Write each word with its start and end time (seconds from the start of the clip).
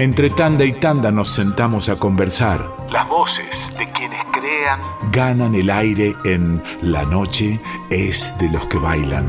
Entre 0.00 0.30
tanda 0.30 0.64
y 0.64 0.74
tanda 0.74 1.10
nos 1.10 1.28
sentamos 1.28 1.88
a 1.88 1.96
conversar. 1.96 2.64
Las 2.88 3.08
voces 3.08 3.72
de 3.76 3.90
quienes 3.90 4.24
crean 4.26 4.80
ganan 5.10 5.56
el 5.56 5.68
aire 5.70 6.14
en 6.24 6.62
La 6.82 7.04
noche 7.04 7.58
es 7.90 8.32
de 8.38 8.48
los 8.48 8.64
que 8.68 8.78
bailan. 8.78 9.26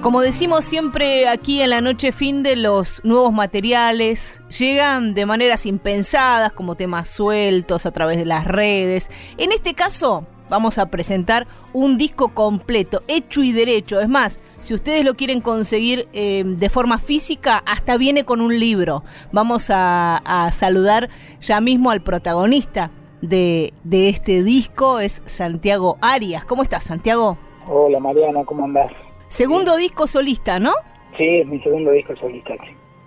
Como 0.00 0.20
decimos 0.20 0.64
siempre 0.64 1.26
aquí 1.26 1.60
en 1.60 1.70
la 1.70 1.80
noche 1.80 2.12
fin 2.12 2.44
de 2.44 2.54
los 2.54 3.00
nuevos 3.02 3.32
materiales, 3.32 4.42
llegan 4.48 5.14
de 5.14 5.26
maneras 5.26 5.66
impensadas, 5.66 6.52
como 6.52 6.76
temas 6.76 7.08
sueltos 7.08 7.84
a 7.84 7.90
través 7.90 8.16
de 8.16 8.26
las 8.26 8.44
redes. 8.44 9.10
En 9.38 9.50
este 9.50 9.74
caso, 9.74 10.24
vamos 10.48 10.78
a 10.78 10.90
presentar 10.90 11.46
un 11.72 11.98
disco 11.98 12.34
completo, 12.34 13.02
hecho 13.08 13.42
y 13.42 13.52
derecho. 13.52 14.00
Es 14.00 14.08
más, 14.08 14.40
si 14.60 14.74
ustedes 14.74 15.04
lo 15.04 15.14
quieren 15.14 15.40
conseguir 15.40 16.08
eh, 16.12 16.42
de 16.44 16.70
forma 16.70 16.98
física, 16.98 17.62
hasta 17.66 17.96
viene 17.96 18.24
con 18.24 18.40
un 18.40 18.58
libro. 18.58 19.02
Vamos 19.32 19.68
a, 19.70 20.50
saludar 20.52 21.08
ya 21.40 21.60
mismo 21.60 21.90
al 21.90 22.02
protagonista 22.02 22.90
de, 23.20 23.72
de 23.84 24.08
este 24.08 24.42
disco, 24.42 25.00
es 25.00 25.22
Santiago 25.24 25.96
Arias. 26.00 26.44
¿Cómo 26.44 26.62
estás, 26.62 26.84
Santiago? 26.84 27.38
Hola, 27.66 27.98
Mariana, 27.98 28.44
¿cómo 28.44 28.64
andás? 28.64 28.92
Segundo 29.28 29.76
disco 29.76 30.06
solista, 30.06 30.58
¿no? 30.58 30.72
Sí, 31.16 31.24
es 31.24 31.46
mi 31.46 31.60
segundo 31.60 31.90
disco 31.92 32.14
solista. 32.16 32.54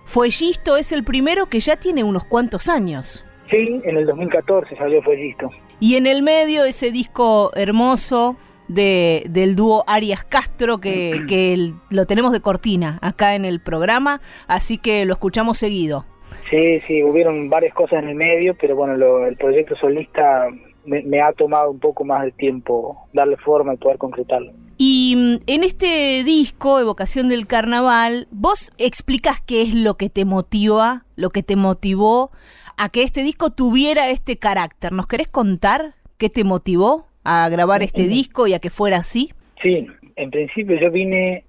Fuellisto 0.04 0.76
es 0.76 0.92
el 0.92 1.04
primero 1.04 1.46
que 1.46 1.60
ya 1.60 1.76
tiene 1.76 2.02
unos 2.02 2.24
cuantos 2.24 2.68
años. 2.68 3.24
Sí, 3.50 3.80
en 3.84 3.96
el 3.96 4.06
2014 4.06 4.76
salió 4.76 5.02
Fuellisto. 5.02 5.50
Y 5.80 5.96
en 5.96 6.06
el 6.06 6.22
medio 6.22 6.64
ese 6.64 6.90
disco 6.90 7.50
hermoso 7.54 8.36
de, 8.68 9.24
del 9.30 9.56
dúo 9.56 9.84
Arias 9.86 10.24
Castro 10.24 10.78
que, 10.78 11.24
que 11.28 11.72
lo 11.90 12.06
tenemos 12.06 12.32
de 12.32 12.40
cortina 12.40 12.98
acá 13.02 13.34
en 13.34 13.44
el 13.44 13.60
programa, 13.60 14.20
así 14.46 14.78
que 14.78 15.04
lo 15.04 15.12
escuchamos 15.12 15.58
seguido. 15.58 16.06
Sí, 16.50 16.80
sí, 16.86 17.02
hubieron 17.02 17.50
varias 17.50 17.74
cosas 17.74 18.02
en 18.02 18.08
el 18.08 18.14
medio, 18.14 18.56
pero 18.58 18.74
bueno, 18.74 18.94
el 19.26 19.36
proyecto 19.36 19.76
solista 19.76 20.48
me, 20.84 21.20
ha 21.20 21.32
tomado 21.32 21.70
un 21.70 21.78
poco 21.78 22.04
más 22.04 22.24
de 22.24 22.32
tiempo 22.32 23.08
darle 23.12 23.36
forma 23.36 23.74
y 23.74 23.76
poder 23.76 23.98
concretarlo. 23.98 24.52
Y 24.78 25.14
mm, 25.16 25.42
en 25.46 25.64
este 25.64 26.24
disco, 26.24 26.80
Evocación 26.80 27.28
del 27.28 27.46
Carnaval, 27.46 28.28
vos 28.30 28.72
explicas 28.78 29.40
qué 29.44 29.62
es 29.62 29.74
lo 29.74 29.94
que 29.94 30.08
te 30.08 30.24
motiva, 30.24 31.04
lo 31.16 31.30
que 31.30 31.42
te 31.42 31.56
motivó 31.56 32.30
a 32.78 32.88
que 32.88 33.02
este 33.02 33.22
disco 33.22 33.50
tuviera 33.50 34.08
este 34.08 34.36
carácter. 34.36 34.92
¿Nos 34.92 35.06
querés 35.06 35.28
contar 35.28 35.94
qué 36.16 36.30
te 36.30 36.44
motivó 36.44 37.06
a 37.24 37.48
grabar 37.50 37.82
este 37.82 38.04
disco 38.04 38.46
y 38.46 38.54
a 38.54 38.60
que 38.60 38.70
fuera 38.70 38.98
así? 38.98 39.30
Sí, 39.62 39.86
en 40.16 40.30
principio 40.30 40.78
yo 40.80 40.90
vine, 40.90 41.44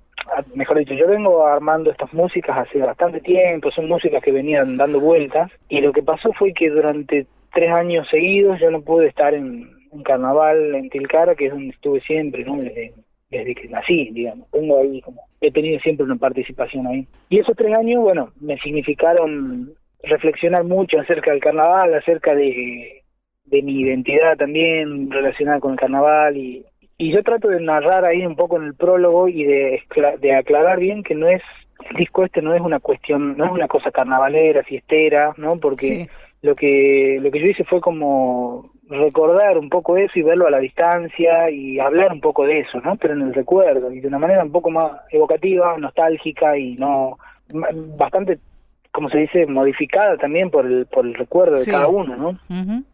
mejor 0.55 0.80
dicho, 0.80 0.95
yo 0.95 1.08
vengo 1.08 1.45
armando 1.45 1.91
estas 1.91 2.11
músicas 2.13 2.58
hace 2.58 2.80
bastante 2.80 3.21
tiempo, 3.21 3.71
son 3.71 3.88
músicas 3.88 4.23
que 4.23 4.31
venían 4.31 4.75
dando 4.75 4.99
vueltas 4.99 5.52
y 5.69 5.80
lo 5.81 5.94
que 5.94 6.02
pasó 6.02 6.33
fue 6.33 6.53
que 6.53 6.69
durante 6.69 7.27
tres 7.53 7.71
años 7.71 8.08
seguidos 8.09 8.59
yo 8.59 8.71
no 8.71 8.81
pude 8.81 9.08
estar 9.08 9.33
en 9.33 9.69
un 9.91 10.03
carnaval 10.03 10.75
en 10.75 10.89
Tilcara, 10.89 11.36
que 11.36 11.45
es 11.47 11.52
donde 11.52 11.69
estuve 11.69 12.02
siempre, 12.02 12.43
¿no? 12.43 12.58
Desde, 12.58 12.93
desde 13.30 13.55
que 13.55 13.67
nací, 13.69 14.09
digamos. 14.11 14.49
Tengo 14.52 14.80
ahí 14.80 15.02
como, 15.02 15.21
he 15.41 15.52
tenido 15.52 15.80
siempre 15.80 16.05
una 16.05 16.16
participación 16.16 16.88
ahí. 16.88 17.08
Y 17.30 17.39
esos 17.39 17.55
tres 17.55 17.75
años, 17.77 18.02
bueno, 18.02 18.31
me 18.39 18.58
significaron 18.59 19.73
reflexionar 20.03 20.64
mucho 20.64 21.00
acerca 21.00 21.31
del 21.31 21.42
carnaval, 21.42 21.94
acerca 21.94 22.33
de, 22.36 23.03
de 23.45 23.61
mi 23.61 23.81
identidad 23.81 24.38
también 24.38 25.11
relacionada 25.11 25.59
con 25.59 25.73
el 25.73 25.80
carnaval 25.80 26.38
y, 26.38 26.66
y 26.97 27.11
yo 27.11 27.23
trato 27.23 27.47
de 27.47 27.61
narrar 27.61 28.05
ahí 28.05 28.25
un 28.25 28.36
poco 28.36 28.58
en 28.58 28.64
el 28.64 28.75
prólogo 28.75 29.27
y 29.27 29.44
de, 29.44 29.81
de 30.20 30.36
aclarar 30.36 30.80
bien 30.80 31.03
que 31.03 31.16
no 31.16 31.27
es 31.27 31.42
el 31.89 31.97
disco 31.97 32.25
este 32.25 32.42
no 32.42 32.53
es 32.53 32.61
una 32.61 32.80
cuestión 32.80 33.38
no 33.38 33.45
es 33.45 33.52
una 33.52 33.67
cosa 33.67 33.89
carnavalera 33.89 34.64
fiestera 34.64 35.33
no 35.38 35.58
porque 35.59 36.08
lo 36.42 36.55
que 36.55 37.20
lo 37.21 37.32
que 37.32 37.39
yo 37.39 37.45
hice 37.45 37.64
fue 37.64 37.82
como 37.82 38.71
recordar 38.89 39.58
un 39.58 39.70
poco 39.70 39.98
eso 39.98 40.14
y 40.15 40.23
verlo 40.23 40.48
a 40.48 40.52
la 40.52 40.59
distancia 40.59 41.49
y 41.52 41.80
hablar 41.80 42.11
un 42.11 42.21
poco 42.21 42.45
de 42.45 42.61
eso, 42.61 42.80
¿no? 42.82 42.95
Pero 42.95 43.14
en 43.14 43.21
el 43.21 43.33
recuerdo 43.33 43.92
y 43.92 43.99
de 43.99 44.08
una 44.08 44.17
manera 44.17 44.43
un 44.43 44.52
poco 44.52 44.71
más 44.71 45.02
evocativa, 45.11 45.77
nostálgica 45.77 46.58
y 46.58 46.76
no 46.76 47.17
bastante 47.98 48.39
como 48.99 49.10
se 49.10 49.20
dice 49.20 49.45
modificada 49.45 50.17
también 50.17 50.49
por 50.49 50.65
el 50.65 50.86
por 50.87 51.05
el 51.05 51.14
recuerdo 51.14 51.55
de 51.55 51.71
cada 51.71 51.87
uno, 51.87 52.17
¿no? 52.17 52.37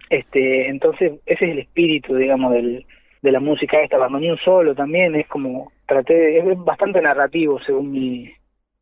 Este, 0.08 0.70
entonces 0.70 1.14
ese 1.26 1.46
es 1.46 1.52
el 1.52 1.58
espíritu, 1.58 2.16
digamos, 2.16 2.54
del 2.54 2.86
de 3.24 3.32
la 3.32 3.40
música 3.40 3.82
esta, 3.82 3.98
un 4.06 4.38
solo 4.38 4.76
también 4.76 5.16
es 5.16 5.28
como 5.28 5.72
traté 5.88 6.38
es 6.38 6.46
bastante 6.64 7.02
narrativo 7.02 7.60
según 7.66 7.90
mi 7.90 8.32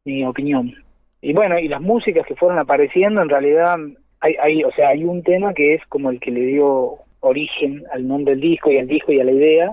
mi 0.03 0.25
opinión. 0.25 0.73
Y 1.21 1.31
bueno, 1.31 1.57
y 1.57 1.69
las 1.69 1.79
músicas 1.79 2.27
que 2.27 2.35
fueron 2.35 2.59
apareciendo 2.59 3.21
en 3.21 3.29
realidad 3.29 3.77
hay, 4.19 4.65
o 4.65 4.71
sea, 4.73 4.89
hay 4.89 5.05
un 5.05 5.23
tema 5.23 5.53
que 5.53 5.75
es 5.75 5.85
como 5.87 6.09
el 6.09 6.19
que 6.19 6.31
le 6.31 6.41
dio 6.41 6.95
origen 7.21 7.85
al 7.93 8.05
nombre 8.05 8.33
del 8.33 8.41
disco 8.41 8.69
y 8.69 8.79
al 8.79 8.87
disco 8.87 9.13
y 9.13 9.21
a 9.21 9.23
la 9.23 9.31
idea, 9.31 9.71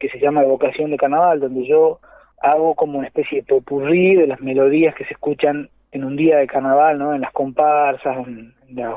que 0.00 0.08
se 0.08 0.18
llama 0.18 0.42
Evocación 0.42 0.90
de 0.90 0.96
Carnaval, 0.96 1.38
donde 1.38 1.64
yo 1.64 2.00
hago 2.42 2.74
como 2.74 2.98
una 2.98 3.06
especie 3.06 3.38
de 3.38 3.46
popurrí 3.46 4.16
de 4.16 4.26
las 4.26 4.40
melodías 4.40 4.96
que 4.96 5.04
se 5.04 5.12
escuchan 5.12 5.70
en 5.92 6.04
un 6.04 6.16
día 6.16 6.38
de 6.38 6.46
carnaval, 6.46 6.98
¿no? 6.98 7.14
En 7.14 7.20
las 7.20 7.32
comparsas, 7.32 8.26
en, 8.26 8.54
las 8.70 8.94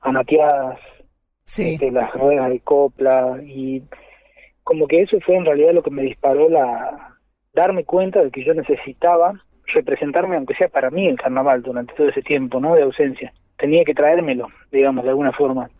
anateadas, 0.00 0.78
sí. 1.44 1.74
Este, 1.74 1.90
las 1.90 2.12
ruedas 2.12 2.50
de 2.50 2.60
copla 2.60 3.38
y 3.44 3.82
como 4.64 4.86
que 4.86 5.02
eso 5.02 5.18
fue 5.24 5.36
en 5.36 5.44
realidad 5.44 5.72
lo 5.72 5.82
que 5.82 5.90
me 5.90 6.02
disparó 6.02 6.48
la 6.48 7.16
darme 7.52 7.84
cuenta 7.84 8.22
de 8.22 8.30
que 8.30 8.44
yo 8.44 8.54
necesitaba 8.54 9.40
representarme 9.66 10.36
aunque 10.36 10.54
sea 10.54 10.68
para 10.68 10.90
mí 10.90 11.06
el 11.06 11.16
carnaval 11.16 11.62
durante 11.62 11.94
todo 11.94 12.08
ese 12.08 12.22
tiempo, 12.22 12.60
¿no? 12.60 12.74
De 12.74 12.82
ausencia 12.82 13.32
tenía 13.60 13.84
que 13.84 13.94
traérmelo, 13.94 14.48
digamos, 14.72 15.04
de 15.04 15.10
alguna 15.10 15.32
forma. 15.32 15.70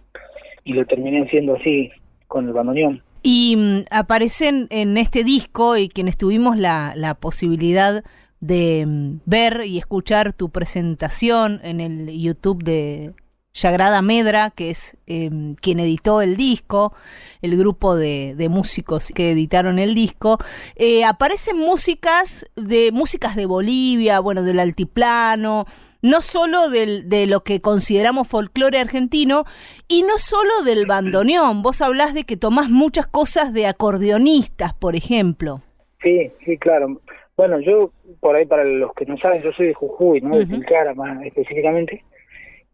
Y 0.63 0.75
lo 0.75 0.85
terminé 0.87 1.25
haciendo 1.25 1.57
así, 1.57 1.91
con 2.29 2.47
el 2.47 2.53
bandoneón. 2.53 3.03
Y 3.23 3.57
mm, 3.57 3.85
aparecen 3.91 4.69
en 4.71 4.97
este 4.97 5.25
disco, 5.25 5.77
y 5.77 5.89
quienes 5.89 6.17
tuvimos 6.17 6.57
la, 6.57 6.93
la 6.95 7.15
posibilidad 7.15 8.05
de 8.41 8.85
mm, 8.87 9.21
ver 9.27 9.63
y 9.65 9.79
escuchar 9.79 10.33
tu 10.33 10.51
presentación 10.51 11.61
en 11.63 11.81
el 11.81 12.19
YouTube 12.19 12.63
de, 12.63 13.15
Yagrada 13.53 14.01
Medra, 14.01 14.51
que 14.51 14.71
es 14.71 14.97
em, 15.07 15.55
quien 15.57 15.81
editó 15.81 16.23
el 16.23 16.37
disco, 16.37 16.95
el 17.43 17.57
grupo 17.57 17.97
de, 17.97 18.35
músicos 18.49 19.13
que 19.15 19.33
editaron 19.33 19.79
el 19.79 19.95
disco, 19.95 20.39
eh, 20.77 21.05
aparecen 21.05 21.59
músicas 21.59 22.47
de 22.55 22.91
músicas 22.93 23.35
de 23.35 23.47
Bolivia, 23.47 24.21
bueno, 24.21 24.43
del 24.43 24.61
altiplano, 24.61 25.67
no 26.01 26.21
solo 26.21 26.71
del, 26.71 27.09
de 27.09 27.27
lo 27.27 27.43
que 27.43 27.61
consideramos 27.61 28.29
folclore 28.29 28.79
argentino 28.79 29.45
y 29.89 30.03
no 30.03 30.19
solo 30.19 30.63
del 30.65 30.87
bandoneón. 30.87 31.63
Vos 31.63 31.83
hablás 31.83 32.15
de 32.15 32.25
que 32.25 32.37
tomás 32.37 32.71
muchas 32.71 33.07
cosas 33.07 33.53
de 33.53 33.67
acordeonistas, 33.67 34.75
por 34.75 34.95
ejemplo. 34.95 35.61
Sí, 36.03 36.31
sí, 36.45 36.57
claro. 36.57 37.01
Bueno, 37.41 37.59
yo, 37.59 37.91
por 38.21 38.37
ahí 38.37 38.45
para 38.45 38.65
los 38.65 38.93
que 38.93 39.07
no 39.07 39.17
saben, 39.17 39.41
yo 39.41 39.51
soy 39.53 39.69
de 39.69 39.73
Jujuy, 39.73 40.21
¿no? 40.21 40.37
De 40.37 40.45
Tilcara 40.45 40.93
más 40.93 41.25
específicamente 41.25 42.05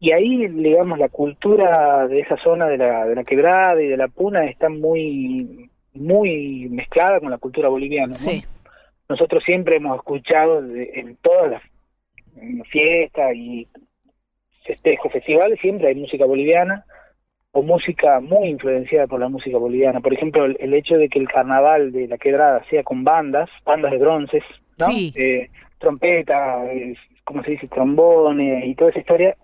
y 0.00 0.10
ahí, 0.10 0.48
digamos, 0.48 0.98
la 0.98 1.08
cultura 1.08 2.08
de 2.08 2.18
esa 2.18 2.36
zona 2.38 2.66
de 2.66 2.76
la, 2.76 3.06
de 3.06 3.14
la 3.14 3.22
quebrada 3.22 3.80
y 3.80 3.86
de 3.86 3.96
la 3.96 4.08
puna 4.08 4.44
está 4.46 4.68
muy, 4.68 5.70
muy 5.94 6.66
mezclada 6.68 7.20
con 7.20 7.30
la 7.30 7.38
cultura 7.38 7.68
boliviana. 7.68 8.12
Sí. 8.14 8.42
Nosotros 9.08 9.44
siempre 9.44 9.76
hemos 9.76 9.98
escuchado 9.98 10.58
en 10.58 11.14
todas 11.22 11.48
las 11.48 11.62
fiestas 12.68 13.36
y 13.36 13.68
festejos, 14.66 15.12
festivales, 15.12 15.60
siempre 15.60 15.86
hay 15.86 15.94
música 15.94 16.24
boliviana 16.26 16.84
o 17.56 17.62
música 17.62 18.20
muy 18.20 18.48
influenciada 18.48 19.06
por 19.06 19.18
la 19.18 19.30
música 19.30 19.56
boliviana. 19.56 20.00
Por 20.00 20.12
ejemplo, 20.12 20.44
el, 20.44 20.74
hecho 20.74 20.98
de 20.98 21.08
que 21.08 21.18
el 21.18 21.26
carnaval 21.26 21.90
de 21.90 22.06
la 22.06 22.18
quebrada 22.18 22.62
sea 22.68 22.82
con 22.82 23.02
bandas, 23.02 23.48
bandas 23.64 23.92
de 23.92 23.98
bronces, 23.98 24.42
¿no? 24.78 24.86
Sí. 24.86 25.10
Eh, 25.16 25.48
trompeta, 25.78 26.62
como 27.24 27.42
se 27.42 27.52
dice, 27.52 27.66
trombones 27.68 28.62
y 28.66 28.74
toda 28.74 28.90
esa 28.90 28.98
historia, 28.98 29.36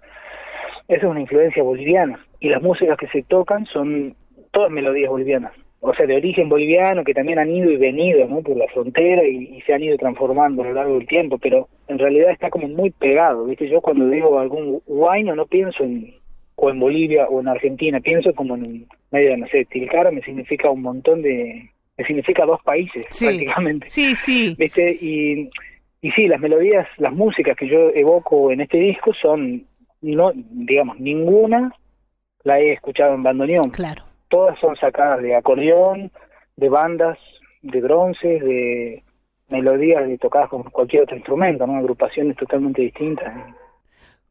esa 0.88 1.00
es 1.00 1.10
una 1.10 1.22
influencia 1.22 1.62
boliviana. 1.62 2.22
Y 2.38 2.50
las 2.50 2.60
músicas 2.60 2.98
que 2.98 3.08
se 3.08 3.22
tocan 3.22 3.64
son 3.64 4.14
todas 4.50 4.70
melodías 4.70 5.08
bolivianas. 5.08 5.52
O 5.80 5.94
sea, 5.94 6.04
de 6.04 6.16
origen 6.16 6.50
boliviano, 6.50 7.04
que 7.04 7.14
también 7.14 7.38
han 7.38 7.50
ido 7.50 7.70
y 7.70 7.78
venido 7.78 8.28
¿no? 8.28 8.42
por 8.42 8.58
la 8.58 8.68
frontera 8.68 9.24
y, 9.24 9.58
se 9.62 9.72
han 9.72 9.82
ido 9.82 9.96
transformando 9.96 10.62
a 10.62 10.66
lo 10.66 10.74
largo 10.74 10.98
del 10.98 11.06
tiempo, 11.06 11.38
pero 11.38 11.66
en 11.88 11.98
realidad 11.98 12.30
está 12.30 12.50
como 12.50 12.68
muy 12.68 12.90
pegado. 12.90 13.46
¿viste? 13.46 13.70
Yo 13.70 13.80
cuando 13.80 14.06
digo 14.08 14.38
algún 14.38 14.82
guayno 14.86 15.34
no 15.34 15.46
pienso 15.46 15.82
en 15.82 16.21
o 16.64 16.70
en 16.70 16.78
Bolivia 16.78 17.26
o 17.26 17.40
en 17.40 17.48
Argentina, 17.48 17.98
pienso 17.98 18.32
como 18.34 18.54
en 18.54 18.86
medio, 19.10 19.36
no 19.36 19.48
sé, 19.48 19.64
Tilcara 19.64 20.12
me 20.12 20.22
significa 20.22 20.70
un 20.70 20.82
montón 20.82 21.20
de... 21.20 21.68
me 21.98 22.04
significa 22.04 22.46
dos 22.46 22.62
países 22.62 23.04
prácticamente. 23.18 23.88
Sí, 23.88 24.14
sí. 24.14 24.54
¿Viste? 24.56 24.96
Y, 25.00 25.50
y 26.00 26.12
sí, 26.12 26.28
las 26.28 26.38
melodías, 26.38 26.86
las 26.98 27.12
músicas 27.12 27.56
que 27.56 27.66
yo 27.66 27.90
evoco 27.96 28.52
en 28.52 28.60
este 28.60 28.78
disco 28.78 29.12
son 29.12 29.66
no, 30.02 30.30
digamos, 30.34 31.00
ninguna 31.00 31.74
la 32.44 32.60
he 32.60 32.74
escuchado 32.74 33.14
en 33.14 33.24
bandoneón. 33.24 33.70
Claro. 33.70 34.04
Todas 34.28 34.56
son 34.60 34.76
sacadas 34.76 35.20
de 35.20 35.34
acordeón, 35.34 36.12
de 36.56 36.68
bandas 36.68 37.18
de 37.62 37.80
bronces, 37.80 38.40
de 38.40 39.02
melodías 39.48 40.06
de 40.06 40.16
tocadas 40.16 40.48
con 40.48 40.62
cualquier 40.62 41.02
otro 41.02 41.16
instrumento, 41.16 41.66
¿no? 41.66 41.76
Agrupaciones 41.76 42.36
totalmente 42.36 42.82
distintas. 42.82 43.34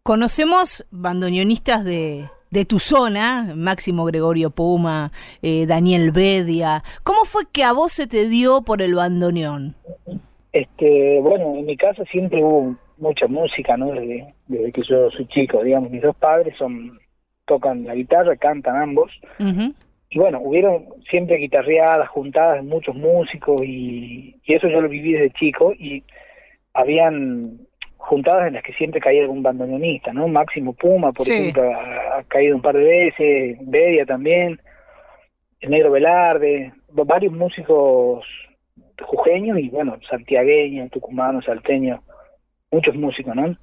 Conocemos 0.04 0.84
bandoneonistas 0.90 1.86
de, 1.86 2.26
de 2.50 2.66
tu 2.66 2.80
zona, 2.80 3.54
Máximo 3.56 4.04
Gregorio 4.06 4.50
Puma, 4.50 5.12
eh, 5.44 5.68
Daniel 5.68 6.12
Bedia. 6.12 6.82
¿Cómo 7.04 7.24
fue 7.24 7.44
que 7.54 7.64
a 7.64 7.72
vos 7.72 7.92
se 7.92 8.08
te 8.08 8.28
dio 8.28 8.64
por 8.64 8.82
el 8.82 8.96
bandoneón? 8.96 9.76
Este, 10.54 11.20
bueno, 11.22 11.56
en 11.56 11.68
mi 11.68 11.78
casa 11.78 12.04
siempre 12.12 12.44
hubo 12.44 12.76
mucha 12.98 13.28
música, 13.28 13.78
¿no? 13.78 13.92
Desde, 13.92 14.34
desde 14.48 14.72
que 14.72 14.82
yo 14.82 15.12
soy 15.12 15.28
chico, 15.28 15.64
digamos, 15.64 15.92
mis 15.92 16.02
dos 16.02 16.16
padres 16.16 16.56
son 16.58 17.00
tocan 17.46 17.84
la 17.86 17.94
guitarra, 17.94 18.36
cantan 18.38 18.78
ambos. 18.78 19.12
Y 20.10 20.18
bueno, 20.18 20.42
hubieron 20.42 20.86
siempre 21.12 21.38
guitarreadas, 21.38 22.10
juntadas 22.10 22.56
de 22.56 22.64
muchos 22.64 22.96
músicos 22.96 23.62
y, 23.64 24.36
y 24.44 24.56
eso 24.56 24.68
yo 24.68 24.82
lo 24.82 24.90
viví 24.90 25.14
desde 25.14 25.30
chico 25.32 25.74
y 25.74 26.04
habían 26.74 27.68
juntadas 28.02 28.48
en 28.48 28.56
las 28.56 28.64
que 28.64 28.74
siempre 28.74 29.00
caía 29.00 29.22
algún 29.22 29.44
bandoneonista, 29.44 30.12
¿no? 30.12 30.28
Máximo 30.28 30.74
Puma, 30.74 31.12
por 31.12 31.28
ejemplo, 31.28 31.64
ha, 31.64 32.24
caído 32.28 32.56
un 32.56 32.62
par 32.62 32.76
de 32.76 32.84
veces, 32.84 33.58
Bedia 33.62 34.06
también, 34.06 34.60
el 35.60 35.70
Negro 35.70 35.92
Velarde, 35.92 36.74
varios 36.90 37.34
músicos 37.34 38.26
jujeños 39.02 39.58
y 39.60 39.70
bueno, 39.70 39.98
santiagueños, 40.10 40.92
tucumanos, 40.92 41.46
salteños, 41.46 42.02
muchos 42.72 42.96
músicos, 42.96 43.36
¿no? 43.36 43.56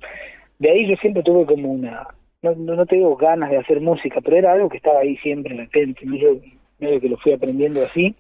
De 0.58 0.70
ahí 0.70 0.88
yo 0.88 0.96
siempre 0.96 1.22
tuve 1.22 1.46
como 1.46 1.70
una, 1.70 2.06
no, 2.42 2.54
no 2.54 2.86
te 2.86 2.96
digo 2.96 3.16
ganas 3.16 3.50
de 3.50 3.58
hacer 3.58 3.80
música, 3.80 4.20
pero 4.20 4.36
era 4.36 4.52
algo 4.52 4.68
que 4.68 4.78
estaba 4.78 5.00
ahí 5.00 5.16
siempre 5.18 5.54
latente, 5.54 6.00
yo 6.04 6.36
medio 6.78 7.00
que 7.00 7.08
lo 7.08 7.16
fui 7.18 7.32
aprendiendo 7.32 7.84
así 7.84 8.14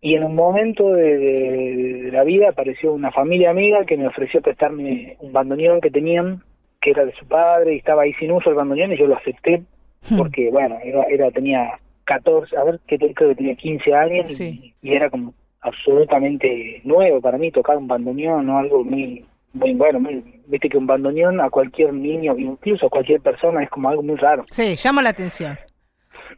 y 0.00 0.14
en 0.14 0.24
un 0.24 0.34
momento 0.34 0.92
de, 0.92 2.10
la 2.12 2.22
vida 2.24 2.50
apareció 2.50 2.92
una 2.92 3.10
familia 3.10 3.50
amiga 3.50 3.84
que 3.84 3.96
me 3.96 4.06
ofreció 4.06 4.40
prestarme 4.40 5.16
un 5.20 5.32
bandoneón 5.32 5.80
que 5.80 5.90
tenían, 5.90 6.42
que 6.80 6.90
era 6.90 7.04
de 7.04 7.12
su 7.14 7.26
padre, 7.26 7.74
y 7.74 7.78
estaba 7.78 8.02
ahí 8.02 8.12
sin 8.14 8.30
uso 8.30 8.50
el 8.50 8.56
bandoneón, 8.56 8.92
y 8.92 8.98
yo 8.98 9.06
lo 9.06 9.16
acepté, 9.16 9.62
hmm. 10.08 10.16
porque, 10.16 10.50
bueno, 10.50 10.78
era, 10.84 11.02
era 11.04 11.30
tenía 11.30 11.80
14, 12.04 12.56
a 12.56 12.64
ver, 12.64 12.80
creo 12.86 13.12
que 13.12 13.34
tenía 13.34 13.56
15 13.56 13.94
años, 13.94 14.40
y, 14.40 14.74
era 14.82 15.10
como 15.10 15.34
absolutamente 15.60 16.80
nuevo 16.84 17.20
para 17.20 17.36
mí 17.36 17.50
tocar 17.50 17.76
un 17.76 17.88
bandoneón, 17.88 18.46
¿no? 18.46 18.58
Algo 18.58 18.84
muy, 18.84 19.24
muy 19.52 19.74
bueno, 19.74 19.98
viste 20.46 20.68
que 20.68 20.78
un 20.78 20.86
bandoneón 20.86 21.40
a 21.40 21.50
cualquier 21.50 21.92
niño, 21.92 22.38
incluso 22.38 22.86
a 22.86 22.90
cualquier 22.90 23.20
persona, 23.20 23.64
es 23.64 23.70
como 23.70 23.88
algo 23.88 24.02
muy 24.04 24.16
raro. 24.16 24.44
Sí, 24.50 24.76
llama 24.76 25.02
la 25.02 25.10
atención. 25.10 25.58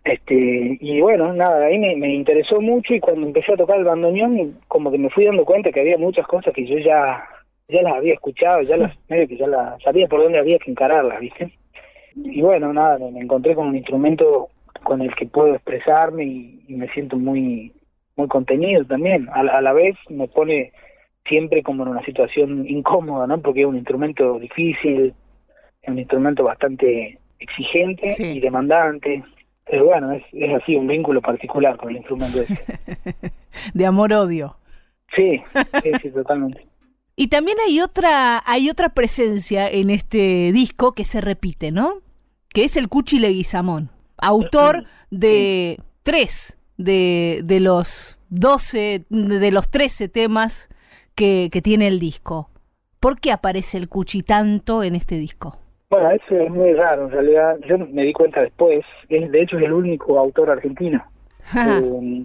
Este, 0.05 0.79
y 0.81 1.01
bueno, 1.01 1.33
nada, 1.33 1.67
ahí 1.67 1.79
me, 1.79 1.97
me 1.97 2.15
interesó 2.15 2.61
mucho 2.61 2.95
y 2.95 3.01
cuando 3.01 3.27
empecé 3.27 3.53
a 3.53 3.57
tocar 3.57 3.79
el 3.79 3.85
bandoneón, 3.85 4.59
como 4.69 4.91
que 4.91 4.99
me 4.99 5.11
fui 5.11 5.25
dando 5.25 5.45
cuenta 5.45 5.71
que 5.71 5.81
había 5.81 5.99
muchas 5.99 6.27
cosas 6.27 6.55
que 6.55 6.67
yo 6.67 6.79
ya, 6.79 7.25
ya 7.69 7.83
las 7.83 7.95
había 7.95 8.15
escuchado, 8.15 8.63
ya 8.63 8.77
las, 8.77 8.93
medio 9.09 9.29
que 9.29 9.37
ya 9.37 9.47
las 9.47 9.83
sabía 9.83 10.07
por 10.09 10.23
dónde 10.23 10.39
había 10.39 10.59
que 10.59 10.71
encararlas, 10.71 11.21
¿viste? 11.21 11.53
Y 12.17 12.43
bueno, 12.43 12.73
nada, 12.73 12.99
me 12.99 13.21
encontré 13.21 13.55
con 13.55 13.69
un 13.69 13.77
instrumento 13.77 14.49
con 14.83 15.03
el 15.03 15.15
que 15.15 15.27
puedo 15.27 15.55
expresarme 15.55 16.25
y, 16.25 16.65
me 16.69 16.89
siento 16.89 17.17
muy, 17.17 17.73
muy 18.17 18.29
contenido 18.29 18.85
también. 18.85 19.29
A, 19.31 19.41
a 19.41 19.61
la 19.61 19.73
vez 19.73 19.97
me 20.09 20.29
pone 20.29 20.73
siempre 21.29 21.63
como 21.63 21.83
en 21.83 21.91
una 21.91 22.05
situación 22.05 22.67
incómoda, 22.69 23.27
¿no? 23.27 23.41
Porque 23.41 23.61
es 23.61 23.67
un 23.67 23.77
instrumento 23.77 24.39
difícil, 24.39 25.15
es 25.83 25.89
un 25.89 25.99
instrumento 25.99 26.45
bastante 26.45 27.19
exigente 27.39 28.09
y 28.19 28.41
demandante. 28.41 29.23
Pero 29.71 29.85
bueno, 29.87 30.13
es, 30.13 30.25
es 30.33 30.53
así, 30.61 30.75
un 30.75 30.87
vínculo 30.87 31.23
particular 31.23 31.77
con 31.77 31.91
el 31.91 31.99
instrumento 31.99 32.43
ese. 32.43 32.59
de 33.75 33.87
amor-odio. 33.87 34.57
Sí, 35.15 35.43
sí, 36.03 36.11
totalmente. 36.11 36.67
Y 37.17 37.29
también 37.29 37.59
hay 37.67 37.81
otra, 37.81 38.43
hay 38.47 38.71
otra 38.71 38.91
presencia 38.91 39.69
en 39.69 39.91
este 39.91 40.53
disco 40.53 40.93
que 40.93 41.05
se 41.05 41.21
repite, 41.21 41.71
¿no? 41.71 42.03
Que 42.49 42.65
es 42.65 42.77
el 42.77 42.89
Cuchi 42.89 43.19
Leguizamón, 43.19 43.91
autor 44.17 44.85
de 45.11 45.79
tres 46.03 46.59
de, 46.77 47.43
de 47.45 47.61
los 47.61 48.19
doce, 48.31 49.05
de 49.11 49.51
los 49.51 49.71
trece 49.71 50.09
temas 50.09 50.69
que, 51.15 51.49
que 51.53 51.63
tiene 51.63 51.89
el 51.89 52.01
disco. 52.01 52.51
¿Por 52.99 53.21
qué 53.21 53.33
aparece 53.33 53.77
el 53.77 53.89
Cuchi 53.89 54.23
tanto 54.23 54.83
en 54.83 54.95
este 54.95 55.17
disco? 55.17 55.59
Bueno, 55.91 56.09
eso 56.13 56.37
es 56.37 56.51
muy 56.51 56.73
raro, 56.75 57.07
en 57.07 57.11
realidad 57.11 57.59
yo 57.67 57.77
me 57.77 58.05
di 58.05 58.13
cuenta 58.13 58.41
después, 58.41 58.85
es, 59.09 59.33
de 59.33 59.43
hecho 59.43 59.59
es 59.59 59.65
el 59.65 59.73
único 59.73 60.19
autor 60.19 60.51
argentino. 60.51 61.05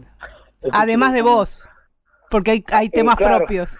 Eh, 0.63 0.71
además 0.71 1.13
de 1.13 1.21
vos, 1.21 1.69
porque 2.31 2.51
hay, 2.51 2.63
hay 2.71 2.87
eh, 2.87 2.91
temas 2.91 3.17
propios. 3.17 3.77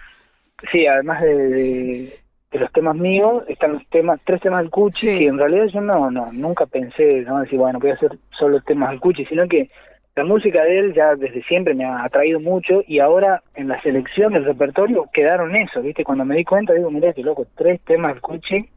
Sí, 0.70 0.86
además 0.86 1.20
de, 1.22 2.16
los 2.52 2.70
temas 2.72 2.94
míos, 2.94 3.42
están 3.48 3.72
los 3.72 3.86
temas, 3.88 4.20
tres 4.24 4.40
temas 4.40 4.60
del 4.60 4.70
Cuchi, 4.70 5.18
que 5.18 5.26
en 5.26 5.38
realidad 5.38 5.66
yo 5.72 5.80
no, 5.80 6.10
no, 6.12 6.30
nunca 6.32 6.66
pensé, 6.66 7.22
no 7.22 7.40
decir, 7.40 7.58
bueno, 7.58 7.80
voy 7.80 7.90
a 7.90 7.94
hacer 7.94 8.16
solo 8.38 8.60
temas 8.60 8.90
del 8.90 9.00
Cuchi, 9.00 9.24
sino 9.24 9.48
que 9.48 9.68
la 10.14 10.24
música 10.24 10.62
de 10.62 10.78
él 10.78 10.94
ya 10.94 11.14
desde 11.16 11.42
siempre 11.44 11.74
me 11.74 11.84
ha 11.84 12.04
atraído 12.04 12.38
mucho 12.38 12.84
y 12.86 13.00
ahora 13.00 13.42
en 13.54 13.66
la 13.68 13.80
selección 13.82 14.32
del 14.32 14.44
repertorio 14.44 15.08
quedaron 15.12 15.56
eso, 15.56 15.82
¿viste? 15.82 16.04
Cuando 16.04 16.24
me 16.24 16.36
di 16.36 16.44
cuenta, 16.44 16.72
digo, 16.72 16.90
mira 16.90 17.12
qué 17.12 17.22
loco, 17.22 17.46
tres 17.56 17.80
temas 17.82 18.12
del 18.12 18.20
Cuchi 18.20 18.75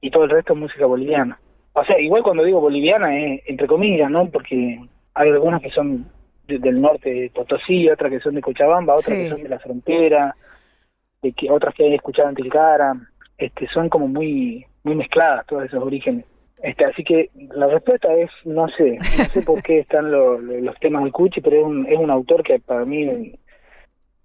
y 0.00 0.10
todo 0.10 0.24
el 0.24 0.30
resto 0.30 0.54
es 0.54 0.58
música 0.58 0.86
boliviana. 0.86 1.38
O 1.72 1.84
sea, 1.84 2.00
igual 2.00 2.22
cuando 2.22 2.44
digo 2.44 2.60
boliviana 2.60 3.16
es 3.16 3.42
entre 3.46 3.66
comillas, 3.66 4.10
¿no? 4.10 4.28
Porque 4.30 4.80
hay 5.14 5.28
algunas 5.28 5.62
que 5.62 5.70
son 5.70 6.06
del 6.46 6.80
norte 6.80 7.10
de 7.12 7.30
Potosí, 7.30 7.88
otras 7.88 8.10
que 8.10 8.20
son 8.20 8.34
de 8.34 8.40
Cochabamba, 8.40 8.94
otras 8.94 9.16
que 9.16 9.28
son 9.28 9.42
de 9.42 9.48
la 9.48 9.58
frontera, 9.60 10.34
de 11.22 11.32
que 11.32 11.50
otras 11.50 11.74
que 11.74 11.84
he 11.84 11.94
escuchado 11.94 12.28
en 12.28 12.34
Tilcara, 12.34 12.94
este, 13.38 13.68
son 13.68 13.88
como 13.88 14.08
muy 14.08 14.66
muy 14.82 14.94
mezcladas 14.94 15.46
todos 15.46 15.64
esos 15.64 15.80
orígenes. 15.80 16.24
Este, 16.62 16.84
así 16.84 17.04
que 17.04 17.30
la 17.54 17.68
respuesta 17.68 18.12
es 18.14 18.30
no 18.44 18.68
sé, 18.68 18.98
no 18.98 19.24
sé 19.26 19.42
por 19.42 19.62
qué 19.62 19.80
están 19.80 20.10
los, 20.10 20.42
los 20.42 20.78
temas 20.78 21.04
del 21.04 21.12
Cuchi, 21.12 21.40
pero 21.40 21.56
es 21.56 21.64
un, 21.64 21.86
es 21.86 21.98
un 21.98 22.10
autor 22.10 22.42
que 22.42 22.58
para 22.58 22.84
mí 22.84 23.32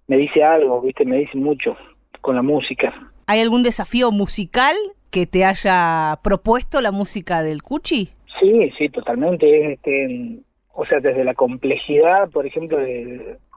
me 0.08 0.16
dice 0.16 0.42
algo, 0.42 0.80
viste, 0.80 1.04
me 1.04 1.18
dice 1.18 1.36
mucho 1.38 1.76
con 2.20 2.36
la 2.36 2.42
música. 2.42 2.92
¿Hay 3.28 3.40
algún 3.40 3.64
desafío 3.64 4.12
musical 4.12 4.76
que 5.10 5.26
te 5.26 5.44
haya 5.44 6.18
propuesto 6.22 6.80
la 6.80 6.92
música 6.92 7.42
del 7.42 7.60
Cuchi? 7.60 8.10
Sí, 8.40 8.70
sí, 8.78 8.88
totalmente. 8.88 9.72
Este, 9.72 10.38
o 10.72 10.86
sea, 10.86 11.00
desde 11.00 11.24
la 11.24 11.34
complejidad, 11.34 12.30
por 12.30 12.46
ejemplo, 12.46 12.78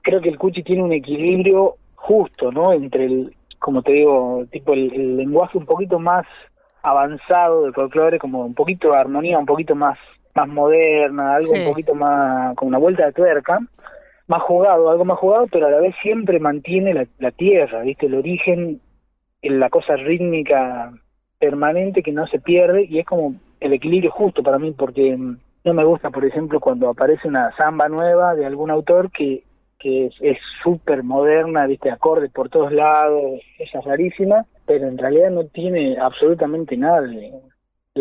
creo 0.01 0.21
que 0.21 0.30
el 0.30 0.39
Cuchi 0.39 0.63
tiene 0.63 0.81
un 0.81 0.94
equilibrio 0.94 1.75
justo, 1.96 2.51
¿no? 2.51 2.74
Entre 2.74 3.05
el, 3.05 3.36
como 3.60 3.84
te 3.84 3.91
digo, 3.91 4.44
tipo 4.51 4.74
el, 4.74 5.17
lenguaje 5.17 5.60
un 5.60 5.67
poquito 5.67 6.00
más 6.00 6.25
avanzado 6.82 7.63
del 7.63 7.74
folclore, 7.74 8.17
como 8.17 8.46
un 8.46 8.55
poquito 8.55 8.91
de 8.91 8.98
armonía, 8.98 9.38
un 9.38 9.46
poquito 9.46 9.75
más 9.75 10.00
más 10.34 10.48
moderna, 10.48 11.36
algo 11.36 11.51
un 11.51 11.65
poquito 11.65 11.94
más 11.96 12.55
con 12.55 12.70
una 12.70 12.77
vuelta 12.77 13.05
de 13.05 13.12
tuerca, 13.12 13.60
más 14.27 14.41
jugado, 14.44 14.89
algo 14.89 15.03
más 15.03 15.17
jugado, 15.17 15.48
pero 15.51 15.67
a 15.67 15.72
la 15.72 15.79
vez 15.79 15.94
siempre 16.01 16.39
mantiene 16.39 16.94
la, 16.94 17.05
la 17.17 17.32
tierra, 17.32 17.82
¿viste? 17.82 18.05
El 18.05 18.15
origen, 18.15 18.79
la 19.41 19.69
cosa 19.69 19.96
rítmica 19.96 20.91
permanente 21.39 22.03
que 22.03 22.12
no 22.12 22.27
se 22.27 22.39
pierde 22.39 22.84
y 22.84 23.00
es 23.00 23.05
como 23.05 23.36
el 23.60 23.74
equilibrio 23.74 24.12
justo 24.12 24.43
para 24.43 24.60
mí 24.60 24.74
porque 24.77 25.15
mm, 25.15 25.38
no 25.65 25.74
me 25.74 25.84
gusta, 25.84 26.10
por 26.10 26.25
ejemplo, 26.25 26.60
cuando 26.60 26.89
aparece 26.89 27.27
una 27.27 27.55
samba 27.58 27.88
nueva 27.89 28.36
de 28.36 28.46
algún 28.46 28.72
autor 28.72 29.12
que, 29.12 29.43
que 29.77 30.08
es 30.22 30.38
súper 30.63 31.03
moderna, 31.03 31.65
viste, 31.67 31.89
acorde 31.89 32.29
por 32.29 32.50
todos 32.50 32.72
lados, 32.72 33.39
esa 33.58 33.81
rarísima, 33.81 34.46
pero 34.65 34.88
en 34.88 34.98
realidad 34.98 35.31
no 35.31 35.46
tiene 35.46 35.98
absolutamente 35.98 36.77
nada 36.77 37.01
de, 37.01 37.31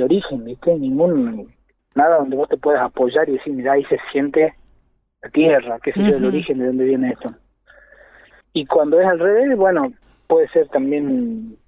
origen, 0.02 0.44
viste, 0.44 0.76
ningún, 0.76 1.52
nada 1.96 2.18
donde 2.18 2.36
vos 2.36 2.48
te 2.48 2.56
puedas 2.56 2.82
apoyar 2.82 3.28
y 3.28 3.32
decir, 3.32 3.52
mira, 3.52 3.72
ahí 3.72 3.84
se 3.86 3.98
siente 4.12 4.54
la 5.20 5.30
tierra, 5.30 5.80
qué 5.82 5.92
sé 5.92 6.04
yo, 6.04 6.16
el 6.16 6.24
origen 6.24 6.58
de 6.58 6.66
dónde 6.66 6.84
viene 6.84 7.10
esto. 7.10 7.30
Y 8.52 8.64
cuando 8.66 9.00
es 9.00 9.10
al 9.10 9.18
revés, 9.18 9.56
bueno, 9.56 9.92
puede 10.28 10.48
ser 10.50 10.68
también 10.68 11.58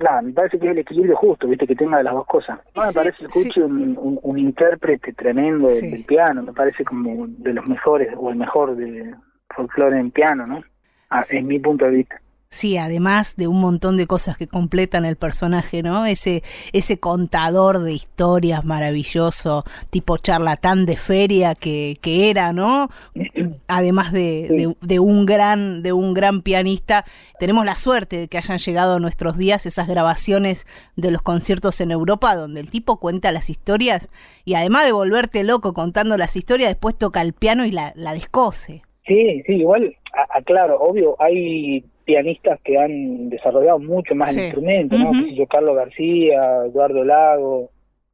Claro, 0.00 0.22
me 0.22 0.32
parece 0.32 0.58
que 0.58 0.64
es 0.64 0.72
el 0.72 0.78
equilibrio 0.78 1.14
justo, 1.14 1.46
viste, 1.46 1.66
que 1.66 1.76
tenga 1.76 1.98
de 1.98 2.04
las 2.04 2.14
dos 2.14 2.26
cosas. 2.26 2.58
No, 2.74 2.86
me 2.86 2.92
parece 2.92 3.22
el 3.22 3.28
Cuchi 3.28 3.60
un, 3.60 4.18
un, 4.22 4.38
intérprete 4.38 5.12
tremendo 5.12 5.68
del, 5.68 6.04
piano, 6.04 6.42
me 6.42 6.54
parece 6.54 6.86
como 6.86 7.26
de 7.28 7.52
los 7.52 7.68
mejores, 7.68 8.08
o 8.16 8.30
el 8.30 8.36
mejor 8.36 8.76
de 8.76 9.14
folclore 9.54 10.00
en 10.00 10.10
piano, 10.10 10.46
¿no? 10.46 10.64
Ah, 11.10 11.22
en 11.28 11.46
mi 11.46 11.58
punto 11.58 11.84
de 11.84 11.90
vista. 11.90 12.18
Sí, 12.52 12.76
además 12.76 13.36
de 13.36 13.46
un 13.46 13.60
montón 13.60 13.96
de 13.96 14.08
cosas 14.08 14.36
que 14.36 14.48
completan 14.48 15.04
el 15.04 15.14
personaje, 15.14 15.84
¿no? 15.84 16.04
Ese, 16.04 16.42
ese 16.72 16.98
contador 16.98 17.78
de 17.78 17.92
historias 17.92 18.64
maravilloso, 18.64 19.62
tipo 19.90 20.16
charlatán 20.16 20.84
de 20.84 20.96
feria 20.96 21.54
que, 21.54 21.94
que 22.00 22.28
era, 22.28 22.52
¿no? 22.52 22.88
Además 23.68 24.12
de, 24.12 24.74
de, 24.80 24.98
un 24.98 25.26
gran, 25.26 25.84
de 25.84 25.92
un 25.92 26.12
gran 26.12 26.42
pianista. 26.42 27.04
Tenemos 27.38 27.64
la 27.64 27.76
suerte 27.76 28.16
de 28.16 28.26
que 28.26 28.38
hayan 28.38 28.58
llegado 28.58 28.96
a 28.96 29.00
nuestros 29.00 29.38
días 29.38 29.64
esas 29.64 29.86
grabaciones 29.86 30.66
de 30.96 31.12
los 31.12 31.22
conciertos 31.22 31.80
en 31.80 31.92
Europa, 31.92 32.34
donde 32.34 32.58
el 32.58 32.68
tipo 32.68 32.98
cuenta 32.98 33.30
las 33.30 33.48
historias 33.48 34.10
y 34.44 34.54
además 34.54 34.86
de 34.86 34.92
volverte 34.92 35.44
loco 35.44 35.72
contando 35.72 36.18
las 36.18 36.34
historias, 36.34 36.70
después 36.70 36.98
toca 36.98 37.22
el 37.22 37.32
piano 37.32 37.64
y 37.64 37.70
la, 37.70 37.92
la 37.94 38.12
descose. 38.12 38.82
Sí, 39.06 39.40
sí, 39.46 39.52
igual 39.52 39.96
claro, 40.44 40.78
obvio, 40.80 41.16
hay 41.18 41.84
pianistas 42.10 42.58
que 42.64 42.76
han 42.76 43.30
desarrollado 43.30 43.78
mucho 43.78 44.16
más 44.16 44.36
el 44.36 44.46
instrumento, 44.46 44.98
¿no? 44.98 45.12
yo, 45.28 45.46
Carlos 45.46 45.76
García, 45.76 46.64
Eduardo 46.66 47.04
Lago. 47.04 47.70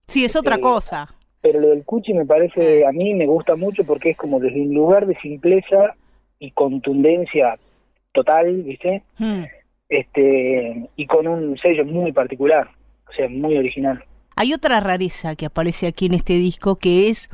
Sí, 0.07 0.23
es 0.23 0.37
otra 0.37 0.57
eh, 0.57 0.61
cosa. 0.61 1.15
Pero 1.41 1.61
lo 1.61 1.69
del 1.69 1.83
cuchi 1.85 2.13
me 2.13 2.27
parece, 2.27 2.85
a 2.85 2.93
mí 2.93 3.15
me 3.15 3.27
gusta 3.27 3.57
mucho 3.57 3.85
porque 3.85 4.11
es 4.11 4.17
como 4.19 4.39
desde 4.39 4.61
un 4.61 4.75
lugar 4.75 5.07
de 5.07 5.17
simpleza 5.21 5.95
y 6.39 6.51
contundencia 6.51 7.59
total, 8.13 8.65
¿viste? 8.65 9.03
Este, 9.89 10.91
y 10.95 11.07
con 11.07 11.27
un 11.27 11.57
sello 11.57 11.87
muy 11.87 12.13
particular, 12.13 12.69
o 13.09 13.13
sea, 13.15 13.31
muy 13.31 13.57
original. 13.57 14.05
Hay 14.35 14.53
otra 14.53 14.81
rareza 14.81 15.37
que 15.37 15.47
aparece 15.47 15.87
aquí 15.87 16.05
en 16.05 16.15
este 16.15 16.35
disco 16.35 16.77
que 16.77 17.09
es 17.09 17.31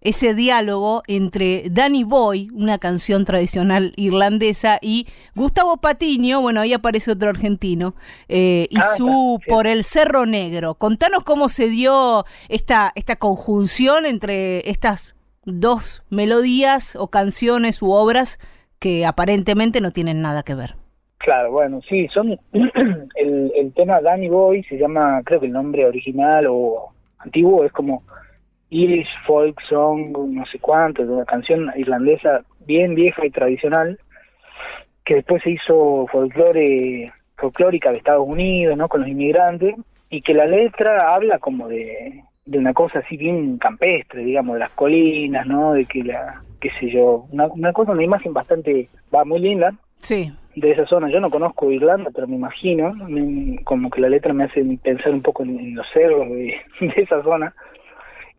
ese 0.00 0.34
diálogo 0.34 1.02
entre 1.06 1.64
Danny 1.70 2.04
Boy, 2.04 2.50
una 2.52 2.78
canción 2.78 3.24
tradicional 3.24 3.92
irlandesa, 3.96 4.78
y 4.80 5.06
Gustavo 5.34 5.78
Patiño, 5.78 6.40
bueno, 6.40 6.60
ahí 6.60 6.72
aparece 6.72 7.12
otro 7.12 7.30
argentino, 7.30 7.94
eh, 8.28 8.68
y 8.70 8.78
ah, 8.78 8.84
su 8.96 9.40
Por 9.48 9.66
el 9.66 9.84
Cerro 9.84 10.26
Negro. 10.26 10.74
Contanos 10.74 11.24
cómo 11.24 11.48
se 11.48 11.68
dio 11.68 12.24
esta, 12.48 12.92
esta 12.94 13.16
conjunción 13.16 14.06
entre 14.06 14.68
estas 14.70 15.16
dos 15.44 16.04
melodías 16.10 16.94
o 16.96 17.08
canciones 17.08 17.82
u 17.82 17.90
obras 17.90 18.38
que 18.78 19.06
aparentemente 19.06 19.80
no 19.80 19.90
tienen 19.90 20.22
nada 20.22 20.42
que 20.42 20.54
ver. 20.54 20.76
Claro, 21.18 21.50
bueno, 21.50 21.80
sí, 21.88 22.06
son 22.14 22.38
el, 22.52 23.52
el 23.56 23.72
tema 23.74 24.00
Danny 24.00 24.28
Boy 24.28 24.62
se 24.64 24.76
llama, 24.76 25.20
creo 25.24 25.40
que 25.40 25.46
el 25.46 25.52
nombre 25.52 25.84
original 25.84 26.46
o 26.48 26.92
antiguo 27.18 27.64
es 27.64 27.72
como 27.72 28.04
Irish 28.70 29.08
Folk 29.26 29.60
Song, 29.68 30.12
no 30.30 30.44
sé 30.46 30.58
cuánto, 30.58 31.02
una 31.02 31.24
canción 31.24 31.70
irlandesa 31.76 32.42
bien 32.66 32.94
vieja 32.94 33.24
y 33.24 33.30
tradicional, 33.30 33.98
que 35.04 35.16
después 35.16 35.42
se 35.42 35.52
hizo 35.52 36.06
folclore, 36.12 37.12
folclórica 37.36 37.90
de 37.90 37.98
Estados 37.98 38.26
Unidos, 38.26 38.76
¿no? 38.76 38.88
Con 38.88 39.00
los 39.00 39.10
inmigrantes, 39.10 39.74
y 40.10 40.20
que 40.22 40.34
la 40.34 40.46
letra 40.46 41.14
habla 41.14 41.38
como 41.38 41.68
de, 41.68 42.24
de 42.44 42.58
una 42.58 42.74
cosa 42.74 43.00
así 43.00 43.16
bien 43.16 43.58
campestre, 43.58 44.24
digamos, 44.24 44.54
de 44.54 44.60
las 44.60 44.72
colinas, 44.72 45.46
¿no? 45.46 45.72
De 45.72 45.84
que 45.84 46.02
la, 46.02 46.42
qué 46.60 46.70
sé 46.78 46.90
yo, 46.90 47.26
una, 47.30 47.46
una 47.46 47.72
cosa, 47.72 47.92
una 47.92 48.04
imagen 48.04 48.32
bastante, 48.32 48.88
va 49.14 49.24
muy 49.24 49.40
linda. 49.40 49.74
Sí. 49.98 50.32
De 50.56 50.72
esa 50.72 50.86
zona, 50.86 51.10
yo 51.10 51.20
no 51.20 51.30
conozco 51.30 51.70
Irlanda, 51.70 52.10
pero 52.12 52.26
me 52.26 52.36
imagino, 52.36 52.94
como 53.64 53.90
que 53.90 54.00
la 54.00 54.08
letra 54.08 54.32
me 54.32 54.44
hace 54.44 54.64
pensar 54.82 55.12
un 55.12 55.22
poco 55.22 55.42
en, 55.42 55.74
los 55.74 55.86
cerros 55.92 56.28
de 56.30 56.54
esa 56.96 57.22
zona 57.22 57.54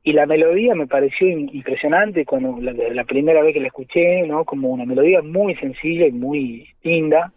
y 0.03 0.13
la 0.13 0.25
melodía 0.25 0.75
me 0.75 0.88
pareció 0.88 1.27
impresionante 1.27 2.25
cuando 2.25 2.58
la, 2.62 3.03
primera 3.03 3.41
vez 3.41 3.53
que 3.53 3.60
la 3.60 3.68
escuché, 3.68 4.24
¿no? 4.24 4.46
Como 4.46 4.70
una 4.70 4.86
melodía 4.86 5.22
muy 5.22 5.56
sencilla 5.56 6.08
y 6.08 6.12
muy 6.12 6.68
linda. 6.84 7.34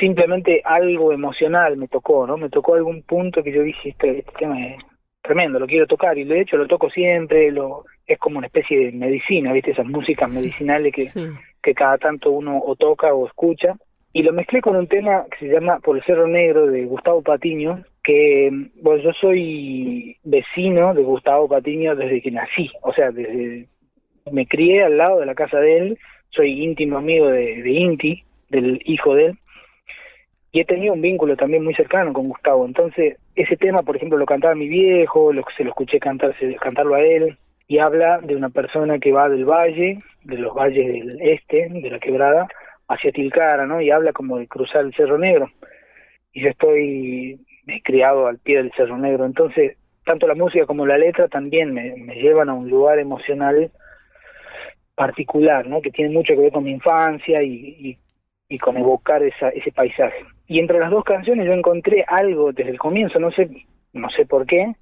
Simplemente 0.00 0.62
algo 0.64 1.12
emocional 1.12 1.76
me 1.76 1.88
tocó, 1.88 2.26
¿no? 2.26 2.36
Me 2.36 2.48
tocó 2.48 2.74
algún 2.74 3.02
punto 3.02 3.42
que 3.42 3.52
yo 3.52 3.62
dije, 3.62 3.90
este, 3.90 4.18
este 4.18 4.32
tema 4.38 4.58
es 4.60 4.76
tremendo, 5.20 5.58
lo 5.58 5.66
quiero 5.66 5.86
tocar 5.86 6.16
y 6.16 6.24
de 6.24 6.40
hecho 6.40 6.56
lo 6.56 6.66
toco 6.66 6.88
siempre, 6.88 7.50
lo 7.50 7.84
es 8.06 8.18
como 8.18 8.38
una 8.38 8.46
especie 8.46 8.86
de 8.86 8.92
medicina, 8.92 9.52
¿viste? 9.52 9.72
Esas 9.72 9.86
músicas 9.86 10.30
medicinales 10.30 10.92
que, 10.92 11.06
que 11.62 11.74
cada 11.74 11.98
tanto 11.98 12.30
uno 12.30 12.62
o 12.64 12.76
toca 12.76 13.12
o 13.12 13.26
escucha. 13.26 13.76
Y 14.12 14.22
lo 14.22 14.32
mezclé 14.32 14.62
con 14.62 14.76
un 14.76 14.86
tema 14.86 15.26
que 15.30 15.46
se 15.46 15.52
llama 15.52 15.80
Por 15.80 15.96
el 15.96 16.04
Cerro 16.04 16.26
Negro 16.26 16.66
de 16.66 16.86
Gustavo 16.86 17.20
Patiño, 17.20 17.84
que 18.06 18.50
bueno, 18.76 19.02
yo 19.02 19.12
soy 19.20 20.16
vecino 20.22 20.94
de 20.94 21.02
Gustavo 21.02 21.48
Patiño 21.48 21.96
desde 21.96 22.22
que 22.22 22.30
nací, 22.30 22.70
o 22.82 22.92
sea, 22.92 23.10
desde 23.10 23.66
me 24.30 24.46
crié 24.46 24.84
al 24.84 24.96
lado 24.96 25.18
de 25.18 25.26
la 25.26 25.34
casa 25.34 25.58
de 25.58 25.78
él, 25.78 25.98
soy 26.30 26.62
íntimo 26.62 26.98
amigo 26.98 27.26
de, 27.26 27.68
Inti, 27.68 28.22
del 28.48 28.80
hijo 28.84 29.16
de 29.16 29.26
él, 29.26 29.38
y 30.52 30.60
he 30.60 30.64
tenido 30.64 30.94
un 30.94 31.00
vínculo 31.00 31.36
también 31.36 31.64
muy 31.64 31.74
cercano 31.74 32.12
con 32.12 32.28
Gustavo. 32.28 32.64
Entonces, 32.64 33.18
ese 33.34 33.56
tema, 33.56 33.82
por 33.82 33.96
ejemplo, 33.96 34.18
lo 34.18 34.24
cantaba 34.24 34.54
mi 34.54 34.68
viejo, 34.68 35.32
lo, 35.32 35.44
se 35.56 35.64
lo 35.64 35.70
escuché 35.70 35.98
cantarse, 35.98 36.54
cantarlo 36.56 36.94
a 36.94 37.02
él, 37.02 37.36
y 37.66 37.78
habla 37.78 38.20
de 38.20 38.36
una 38.36 38.50
persona 38.50 39.00
que 39.00 39.12
va 39.12 39.28
del 39.28 39.44
valle, 39.44 39.98
de 40.22 40.38
los 40.38 40.54
valles 40.54 40.86
del 40.86 41.20
este, 41.20 41.68
de 41.68 41.90
la 41.90 41.98
quebrada, 41.98 42.46
hacia 42.88 43.10
Tilcara, 43.10 43.66
¿no? 43.66 43.80
Y 43.80 43.90
habla 43.90 44.12
como 44.12 44.38
de 44.38 44.46
cruzar 44.46 44.84
el 44.84 44.94
Cerro 44.94 45.18
Negro. 45.18 45.50
Y 46.32 46.42
yo 46.42 46.50
estoy 46.50 47.40
me 47.66 47.76
he 47.76 47.82
criado 47.82 48.26
al 48.26 48.38
pie 48.38 48.56
del 48.56 48.72
Cerro 48.72 48.96
Negro. 48.96 49.26
Entonces, 49.26 49.76
tanto 50.04 50.26
la 50.26 50.34
música 50.34 50.66
como 50.66 50.86
la 50.86 50.96
letra 50.96 51.28
también 51.28 51.74
me, 51.74 52.14
llevan 52.14 52.48
a 52.48 52.54
un 52.54 52.70
lugar 52.70 52.98
emocional 52.98 53.70
particular, 54.94 55.66
¿no? 55.66 55.82
Que 55.82 55.90
tiene 55.90 56.14
mucho 56.14 56.34
que 56.34 56.40
ver 56.40 56.52
con 56.52 56.64
mi 56.64 56.70
infancia 56.70 57.42
y, 57.42 57.98
y, 58.48 58.58
con 58.58 58.78
evocar 58.78 59.22
esa, 59.22 59.50
ese 59.50 59.72
paisaje. 59.72 60.24
Y 60.46 60.60
entre 60.60 60.78
las 60.78 60.90
dos 60.90 61.04
canciones 61.04 61.44
yo 61.46 61.52
encontré 61.52 62.04
algo 62.06 62.52
desde 62.52 62.70
el 62.70 62.78
comienzo, 62.78 63.18
no 63.18 63.30
sé, 63.32 63.50
no 63.92 64.08
sé 64.10 64.24
por 64.24 64.46
qué, 64.46 64.72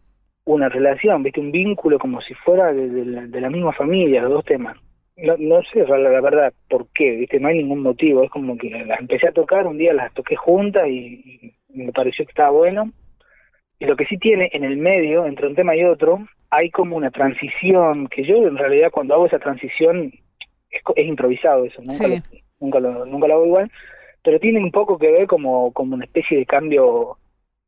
una 0.44 0.68
relación, 0.68 1.22
viste, 1.22 1.40
un 1.40 1.50
vínculo 1.50 1.98
como 1.98 2.20
si 2.20 2.34
fuera 2.34 2.72
de, 2.72 3.40
la, 3.40 3.50
misma 3.50 3.72
familia, 3.72 4.22
los 4.22 4.32
dos 4.32 4.44
temas. 4.44 4.76
No, 5.16 5.36
no 5.38 5.62
sé 5.72 5.86
la, 5.86 5.98
la, 5.98 6.20
verdad 6.20 6.52
por 6.68 6.88
qué, 6.88 7.12
viste, 7.12 7.38
no 7.38 7.48
hay 7.48 7.58
ningún 7.58 7.82
motivo, 7.82 8.24
es 8.24 8.30
como 8.30 8.58
que 8.58 8.68
las 8.70 8.98
empecé 8.98 9.28
a 9.28 9.32
tocar, 9.32 9.66
un 9.66 9.78
día 9.78 9.92
las 9.92 10.12
toqué 10.12 10.34
juntas 10.34 10.88
y 10.88 11.54
me 11.68 11.92
pareció 11.92 12.24
que 12.24 12.32
estaba 12.32 12.50
bueno. 12.50 12.90
Y 13.78 13.86
lo 13.86 13.96
que 13.96 14.06
sí 14.06 14.18
tiene 14.18 14.50
en 14.52 14.64
el 14.64 14.76
medio, 14.76 15.26
entre 15.26 15.46
un 15.46 15.54
tema 15.54 15.76
y 15.76 15.84
otro, 15.84 16.26
hay 16.50 16.70
como 16.70 16.96
una 16.96 17.10
transición, 17.10 18.08
que 18.08 18.24
yo 18.24 18.46
en 18.46 18.56
realidad 18.56 18.90
cuando 18.90 19.14
hago 19.14 19.26
esa 19.26 19.38
transición 19.38 20.12
es, 20.70 21.06
improvisado 21.06 21.64
eso, 21.64 21.82
nunca, 21.82 22.08
lo, 22.08 22.16
nunca, 22.60 22.80
lo, 22.80 23.06
nunca 23.06 23.28
lo 23.28 23.34
hago 23.34 23.46
igual, 23.46 23.70
pero 24.22 24.40
tiene 24.40 24.58
un 24.58 24.70
poco 24.70 24.98
que 24.98 25.10
ver 25.10 25.26
como, 25.26 25.72
como 25.72 25.94
una 25.94 26.06
especie 26.06 26.38
de 26.38 26.46
cambio 26.46 27.18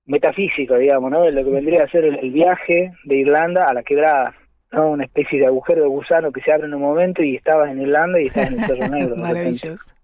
metafísico, 0.06 0.76
digamos, 0.76 1.10
¿no? 1.10 1.28
Lo 1.28 1.44
que 1.44 1.50
vendría 1.50 1.84
a 1.84 1.90
ser 1.90 2.04
el, 2.04 2.30
viaje 2.30 2.92
de 3.04 3.16
Irlanda 3.16 3.66
a 3.66 3.74
la 3.74 3.82
quebrada, 3.82 4.34
¿no? 4.73 4.90
Una 4.90 5.04
especie 5.04 5.40
de 5.40 5.46
agujero 5.46 5.82
de 5.82 5.88
gusano 5.88 6.32
que 6.32 6.40
se 6.40 6.52
abre 6.52 6.66
en 6.66 6.75
un 6.75 6.82
momento 6.82 7.23
y 7.23 7.37
estabas 7.37 7.70
en 7.70 7.80
Irlanda 7.80 8.20
y 8.20 8.25
estabas 8.25 8.52
en 8.52 8.61
el 8.61 8.66
Cerro 8.66 8.88
Negro. 8.94 9.16
Maravilloso. 9.16 9.94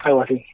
Algo 0.00 0.22
así. 0.22 0.44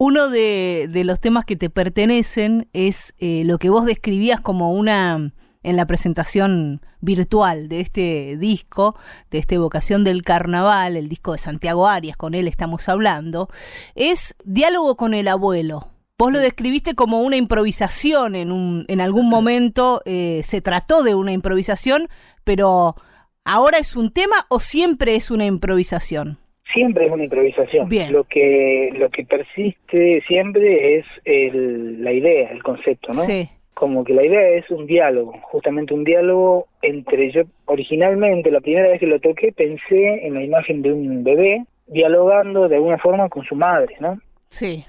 Uno 0.00 0.28
de, 0.30 0.88
los 1.04 1.20
temas 1.20 1.44
que 1.44 1.56
te 1.56 1.70
pertenecen 1.70 2.68
es 2.72 3.14
eh, 3.18 3.42
lo 3.44 3.58
que 3.58 3.68
vos 3.68 3.84
describías 3.84 4.40
como 4.40 4.70
una, 4.72 5.32
en 5.64 5.76
la 5.76 5.86
presentación 5.86 6.80
virtual 7.00 7.68
de 7.68 7.80
este 7.80 8.36
disco, 8.36 8.96
de 9.30 9.38
esta 9.38 9.56
evocación 9.56 10.04
del 10.04 10.22
carnaval, 10.22 10.96
el 10.96 11.08
disco 11.08 11.32
de 11.32 11.38
Santiago 11.38 11.88
Arias, 11.88 12.16
con 12.16 12.34
él 12.34 12.46
estamos 12.46 12.88
hablando, 12.88 13.48
es 13.96 14.36
diálogo 14.44 14.96
con 14.96 15.14
el 15.14 15.26
abuelo. 15.26 15.90
Vos 16.18 16.32
lo 16.32 16.40
describiste 16.40 16.94
como 16.94 17.20
una 17.22 17.36
improvisación 17.36 18.34
en, 18.34 18.50
un, 18.50 18.84
en 18.88 19.00
algún 19.00 19.28
momento, 19.28 20.00
eh, 20.04 20.40
se 20.42 20.60
trató 20.60 21.04
de 21.04 21.14
una 21.14 21.32
improvisación, 21.32 22.08
pero 22.42 22.96
¿ahora 23.44 23.78
es 23.78 23.94
un 23.94 24.12
tema 24.12 24.34
o 24.48 24.58
siempre 24.58 25.14
es 25.14 25.30
una 25.30 25.46
improvisación? 25.46 26.38
siempre 26.72 27.06
es 27.06 27.12
una 27.12 27.24
improvisación. 27.24 27.88
Lo 28.10 28.24
que 28.24 28.90
lo 28.94 29.10
que 29.10 29.24
persiste 29.24 30.22
siempre 30.26 30.98
es 30.98 31.06
el, 31.24 32.02
la 32.02 32.12
idea, 32.12 32.50
el 32.50 32.62
concepto, 32.62 33.08
¿no? 33.08 33.20
Sí. 33.20 33.48
Como 33.74 34.04
que 34.04 34.12
la 34.12 34.26
idea 34.26 34.48
es 34.50 34.68
un 34.70 34.86
diálogo, 34.86 35.34
justamente 35.42 35.94
un 35.94 36.04
diálogo 36.04 36.66
entre 36.82 37.30
yo 37.30 37.42
originalmente 37.66 38.50
la 38.50 38.60
primera 38.60 38.88
vez 38.88 39.00
que 39.00 39.06
lo 39.06 39.20
toqué 39.20 39.52
pensé 39.52 40.26
en 40.26 40.34
la 40.34 40.42
imagen 40.42 40.82
de 40.82 40.92
un 40.92 41.22
bebé 41.22 41.64
dialogando 41.86 42.68
de 42.68 42.76
alguna 42.76 42.98
forma 42.98 43.28
con 43.28 43.44
su 43.44 43.54
madre, 43.54 43.96
¿no? 44.00 44.18
Sí. 44.50 44.84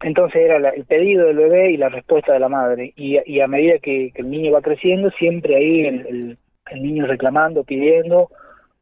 Entonces 0.00 0.42
era 0.42 0.56
el 0.70 0.84
pedido 0.84 1.26
del 1.26 1.36
bebé 1.36 1.72
y 1.72 1.76
la 1.76 1.88
respuesta 1.88 2.32
de 2.32 2.40
la 2.40 2.48
madre. 2.48 2.92
Y, 2.96 3.18
y 3.26 3.40
a 3.40 3.48
medida 3.48 3.78
que, 3.78 4.12
el 4.14 4.30
niño 4.30 4.52
va 4.52 4.62
creciendo, 4.62 5.10
siempre 5.12 5.56
ahí 5.56 5.80
el, 5.80 6.38
el 6.70 6.82
niño 6.82 7.06
reclamando, 7.06 7.64
pidiendo, 7.64 8.28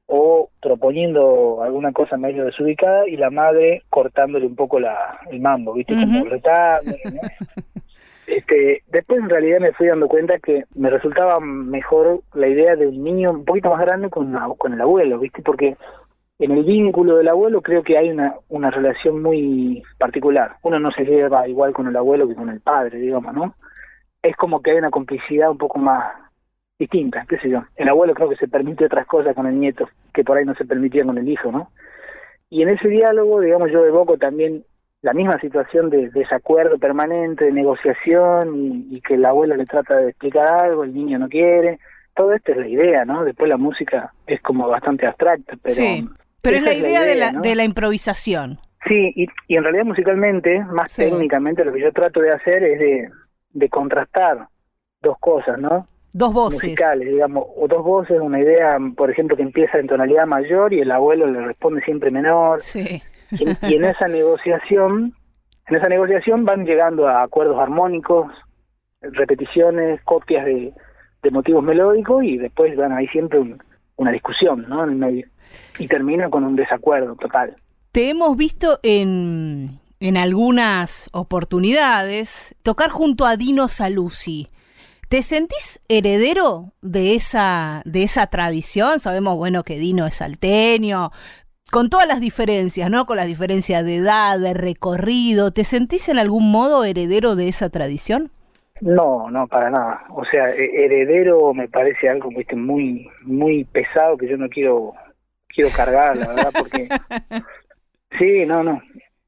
o 0.06 0.50
proponiendo 0.62 1.62
alguna 1.62 1.92
cosa 1.92 2.16
medio 2.16 2.44
desubicada 2.44 3.08
y 3.08 3.16
la 3.16 3.30
madre 3.30 3.82
cortándole 3.90 4.46
un 4.46 4.54
poco 4.54 4.78
la, 4.78 5.18
el 5.30 5.40
mambo, 5.40 5.74
¿viste? 5.74 5.94
Como 5.94 6.24
retando. 6.26 6.96
este, 8.26 8.82
después 8.88 9.20
en 9.20 9.28
realidad 9.28 9.60
me 9.60 9.72
fui 9.72 9.88
dando 9.88 10.06
cuenta 10.06 10.38
que 10.38 10.64
me 10.74 10.90
resultaba 10.90 11.40
mejor 11.40 12.20
la 12.34 12.46
idea 12.46 12.76
de 12.76 12.86
un 12.86 13.02
niño 13.02 13.32
un 13.32 13.44
poquito 13.44 13.70
más 13.70 13.80
grande 13.84 14.08
con, 14.08 14.32
con 14.56 14.72
el 14.72 14.80
abuelo, 14.80 15.18
¿viste? 15.18 15.42
Porque 15.42 15.76
en 16.38 16.50
el 16.50 16.64
vínculo 16.64 17.16
del 17.16 17.28
abuelo 17.28 17.62
creo 17.62 17.82
que 17.82 17.96
hay 17.96 18.10
una, 18.10 18.34
una 18.48 18.70
relación 18.70 19.22
muy 19.22 19.82
particular. 19.98 20.56
Uno 20.62 20.78
no 20.78 20.90
se 20.90 21.04
lleva 21.04 21.48
igual 21.48 21.72
con 21.72 21.86
el 21.86 21.96
abuelo 21.96 22.28
que 22.28 22.34
con 22.34 22.50
el 22.50 22.60
padre, 22.60 22.98
digamos, 22.98 23.34
¿no? 23.34 23.54
Es 24.22 24.36
como 24.36 24.60
que 24.60 24.72
hay 24.72 24.78
una 24.78 24.90
complicidad 24.90 25.50
un 25.50 25.58
poco 25.58 25.78
más 25.78 26.12
distintas, 26.78 27.26
qué 27.26 27.38
sé 27.38 27.48
yo. 27.48 27.64
El 27.76 27.88
abuelo 27.88 28.14
creo 28.14 28.28
que 28.28 28.36
se 28.36 28.48
permite 28.48 28.84
otras 28.84 29.06
cosas 29.06 29.34
con 29.34 29.46
el 29.46 29.58
nieto 29.58 29.88
que 30.12 30.24
por 30.24 30.36
ahí 30.36 30.44
no 30.44 30.54
se 30.54 30.66
permitían 30.66 31.06
con 31.06 31.18
el 31.18 31.28
hijo, 31.28 31.50
¿no? 31.50 31.70
Y 32.50 32.62
en 32.62 32.68
ese 32.68 32.88
diálogo, 32.88 33.40
digamos, 33.40 33.70
yo 33.70 33.84
evoco 33.84 34.18
también 34.18 34.64
la 35.02 35.12
misma 35.12 35.38
situación 35.40 35.90
de, 35.90 36.10
desacuerdo 36.10 36.78
permanente, 36.78 37.46
de 37.46 37.52
negociación 37.52 38.84
y, 38.90 39.00
que 39.00 39.14
el 39.14 39.24
abuelo 39.24 39.56
le 39.56 39.66
trata 39.66 39.96
de 39.96 40.10
explicar 40.10 40.64
algo, 40.64 40.84
el 40.84 40.94
niño 40.94 41.18
no 41.18 41.28
quiere. 41.28 41.78
Todo 42.14 42.32
esto 42.32 42.52
es 42.52 42.58
la 42.58 42.68
idea, 42.68 43.04
¿no? 43.04 43.24
Después 43.24 43.48
la 43.48 43.56
música 43.56 44.12
es 44.26 44.40
como 44.42 44.68
bastante 44.68 45.06
abstracta, 45.06 45.54
pero... 45.62 45.74
pero 46.50 46.58
es 46.58 46.64
la 46.64 46.74
idea, 46.74 47.02
de, 47.02 47.14
la, 47.16 47.32
de 47.32 47.54
la 47.54 47.64
improvisación. 47.64 48.58
Sí, 48.88 49.12
y, 49.16 49.26
y 49.48 49.56
en 49.56 49.64
realidad 49.64 49.84
musicalmente, 49.84 50.60
más 50.64 50.92
Sí. 50.92 51.02
técnicamente, 51.02 51.64
lo 51.64 51.72
que 51.72 51.80
yo 51.80 51.92
trato 51.92 52.20
de 52.20 52.30
hacer 52.30 52.62
es 52.62 52.78
de, 52.78 53.08
de 53.50 53.68
contrastar 53.68 54.46
dos 55.02 55.18
cosas, 55.18 55.58
¿no? 55.58 55.86
Dos 56.12 56.32
voces. 56.32 56.62
musicales, 56.70 57.08
digamos, 57.08 57.44
o 57.56 57.66
dos 57.68 57.82
voces, 57.84 58.18
una 58.20 58.40
idea, 58.40 58.78
por 58.96 59.10
ejemplo, 59.10 59.36
que 59.36 59.42
empieza 59.42 59.78
en 59.78 59.86
tonalidad 59.86 60.26
mayor 60.26 60.72
y 60.72 60.80
el 60.80 60.90
abuelo 60.90 61.26
le 61.26 61.40
responde 61.44 61.82
siempre 61.82 62.10
menor, 62.10 62.60
Sí. 62.60 63.02
y, 63.32 63.44
y 63.66 63.74
en 63.74 63.84
esa 63.84 64.08
negociación, 64.08 65.12
en 65.66 65.76
esa 65.76 65.88
negociación 65.88 66.44
van 66.44 66.64
llegando 66.64 67.08
a 67.08 67.22
acuerdos 67.22 67.58
armónicos, 67.58 68.32
repeticiones, 69.02 70.00
copias 70.02 70.44
de, 70.46 70.72
de 71.22 71.30
motivos 71.30 71.62
melódicos 71.62 72.22
y 72.24 72.38
después 72.38 72.74
van 72.76 72.92
ahí 72.92 73.06
siempre 73.08 73.38
un- 73.38 73.62
una 73.96 74.12
discusión, 74.12 74.66
¿no? 74.68 74.84
En 74.84 74.90
el 74.90 74.96
medio 74.96 75.28
y 75.78 75.88
termina 75.88 76.28
con 76.30 76.44
un 76.44 76.56
desacuerdo 76.56 77.14
total. 77.16 77.56
Te 77.92 78.10
hemos 78.10 78.36
visto 78.36 78.78
en, 78.82 79.80
en 80.00 80.16
algunas 80.16 81.08
oportunidades 81.12 82.54
tocar 82.62 82.90
junto 82.90 83.26
a 83.26 83.36
Dino 83.36 83.68
Saluzzi. 83.68 84.48
¿Te 85.08 85.22
sentís 85.22 85.80
heredero 85.88 86.72
de 86.82 87.14
esa, 87.14 87.82
de 87.84 88.02
esa 88.02 88.26
tradición? 88.26 88.98
Sabemos, 88.98 89.36
bueno, 89.36 89.62
que 89.62 89.78
Dino 89.78 90.04
es 90.06 90.16
salteño, 90.16 91.12
con 91.70 91.90
todas 91.90 92.08
las 92.08 92.20
diferencias, 92.20 92.90
¿no? 92.90 93.06
Con 93.06 93.16
las 93.16 93.26
diferencias 93.26 93.84
de 93.84 93.96
edad, 93.96 94.38
de 94.38 94.52
recorrido. 94.52 95.52
¿Te 95.52 95.62
sentís 95.62 96.08
en 96.08 96.18
algún 96.18 96.50
modo 96.50 96.84
heredero 96.84 97.36
de 97.36 97.48
esa 97.48 97.70
tradición? 97.70 98.32
No, 98.80 99.30
no, 99.30 99.46
para 99.48 99.70
nada. 99.70 100.02
O 100.10 100.24
sea, 100.24 100.50
he- 100.54 100.84
heredero 100.84 101.54
me 101.54 101.68
parece 101.68 102.08
algo 102.08 102.28
¿viste? 102.30 102.56
muy 102.56 103.08
muy 103.22 103.64
pesado 103.64 104.16
que 104.16 104.28
yo 104.28 104.36
no 104.36 104.48
quiero 104.48 104.92
quiero 105.48 105.70
cargar, 105.70 106.16
la 106.16 106.28
verdad, 106.28 106.52
porque 106.56 106.88
sí, 108.18 108.44
no, 108.46 108.62
no. 108.62 108.82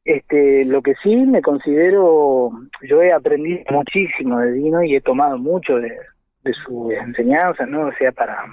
Este, 0.04 0.64
lo 0.64 0.80
que 0.80 0.94
sí 1.04 1.16
me 1.26 1.42
considero, 1.42 2.50
yo 2.82 3.02
he 3.02 3.12
aprendido 3.12 3.60
muchísimo 3.70 4.38
de 4.38 4.52
Dino 4.52 4.82
y 4.82 4.94
he 4.96 5.00
tomado 5.02 5.36
mucho 5.38 5.76
de, 5.76 5.96
de 6.44 6.52
sus 6.64 6.92
enseñanzas, 6.94 7.68
¿no? 7.68 7.88
O 7.88 7.92
sea, 7.92 8.12
para 8.12 8.44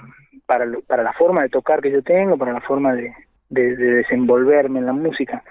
para 0.46 0.66
para 0.86 1.02
la 1.02 1.12
forma 1.14 1.42
de 1.42 1.48
tocar 1.48 1.80
que 1.80 1.90
yo 1.90 2.02
tengo, 2.02 2.36
para 2.38 2.52
la 2.52 2.60
forma 2.60 2.94
de, 2.94 3.12
de, 3.48 3.76
de 3.76 3.90
desenvolverme 3.96 4.80
en 4.80 4.86
la 4.86 4.92
música. 4.92 5.42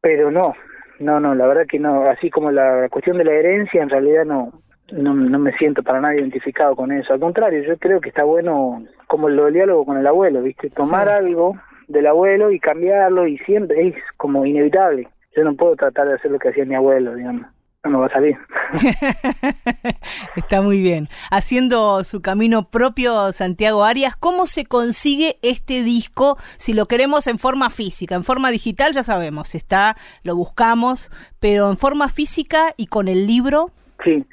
Pero 0.00 0.30
no, 0.30 0.54
no, 0.98 1.20
no, 1.20 1.34
la 1.34 1.46
verdad 1.46 1.66
que 1.68 1.78
no. 1.78 2.02
Así 2.04 2.30
como 2.30 2.50
la 2.50 2.88
cuestión 2.90 3.18
de 3.18 3.24
la 3.24 3.32
herencia, 3.32 3.82
en 3.82 3.90
realidad 3.90 4.24
no, 4.24 4.52
no, 4.92 5.14
no 5.14 5.38
me 5.38 5.52
siento 5.56 5.82
para 5.82 6.00
nada 6.00 6.14
identificado 6.16 6.76
con 6.76 6.92
eso. 6.92 7.12
Al 7.12 7.20
contrario, 7.20 7.62
yo 7.62 7.76
creo 7.78 8.00
que 8.00 8.08
está 8.10 8.24
bueno 8.24 8.82
como 9.06 9.28
lo 9.28 9.46
del 9.46 9.54
diálogo 9.54 9.84
con 9.84 9.98
el 9.98 10.06
abuelo, 10.06 10.42
¿viste? 10.42 10.70
Tomar 10.70 11.08
Sí. 11.08 11.14
algo 11.14 11.56
del 11.88 12.06
abuelo 12.06 12.50
y 12.50 12.58
cambiarlo 12.60 13.26
y 13.26 13.38
siempre 13.38 13.88
es 13.88 13.94
como 14.16 14.46
inevitable. 14.46 15.08
Yo 15.36 15.44
no 15.44 15.54
puedo 15.54 15.76
tratar 15.76 16.08
de 16.08 16.14
hacer 16.14 16.30
lo 16.30 16.38
que 16.38 16.48
hacía 16.50 16.64
mi 16.64 16.74
abuelo, 16.74 17.14
digamos. 17.14 17.46
No 17.84 17.90
me 17.90 17.98
va 17.98 18.06
a 18.06 18.10
salir. 18.10 18.38
Está 20.36 20.62
muy 20.62 20.80
bien. 20.80 21.08
Haciendo 21.30 22.04
su 22.04 22.22
camino 22.22 22.70
propio, 22.70 23.32
Santiago 23.32 23.84
Arias, 23.84 24.14
¿cómo 24.16 24.46
se 24.46 24.64
consigue 24.66 25.36
este 25.42 25.82
disco 25.82 26.36
si 26.58 26.74
lo 26.74 26.86
queremos 26.86 27.26
en 27.26 27.38
forma 27.38 27.70
física? 27.70 28.14
En 28.14 28.22
forma 28.22 28.50
digital 28.50 28.92
ya 28.92 29.02
sabemos, 29.02 29.54
está, 29.56 29.96
lo 30.22 30.36
buscamos, 30.36 31.10
pero 31.40 31.70
en 31.70 31.76
forma 31.76 32.08
física 32.08 32.72
y 32.76 32.86
con 32.86 33.08
el 33.08 33.26
libro, 33.26 33.72
Sí. 34.04 34.24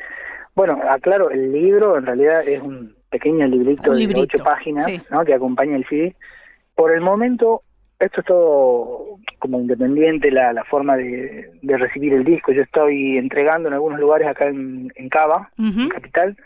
Bueno, 0.55 0.79
aclaro, 0.89 1.29
el 1.29 1.51
libro 1.51 1.97
en 1.97 2.05
realidad 2.05 2.47
es 2.47 2.61
un 2.61 2.95
pequeño 3.09 3.47
librito 3.47 3.91
Un 3.91 3.97
de 3.97 4.21
ocho 4.21 4.43
páginas, 4.43 4.85
sí. 4.85 5.01
¿no? 5.09 5.23
Que 5.23 5.33
acompaña 5.33 5.75
el 5.75 5.85
CD. 5.87 6.15
Por 6.75 6.91
el 6.91 7.01
momento, 7.01 7.63
esto 7.99 8.21
es 8.21 8.25
todo 8.25 9.17
como 9.39 9.59
independiente 9.59 10.31
la, 10.31 10.53
la 10.53 10.63
forma 10.63 10.95
de, 10.95 11.51
de 11.61 11.77
recibir 11.77 12.13
el 12.13 12.23
disco. 12.23 12.51
Yo 12.51 12.61
estoy 12.63 13.17
entregando 13.17 13.67
en 13.67 13.73
algunos 13.73 13.99
lugares 13.99 14.27
acá 14.27 14.47
en, 14.47 14.91
en 14.95 15.09
Cava, 15.09 15.49
Capital, 15.89 16.37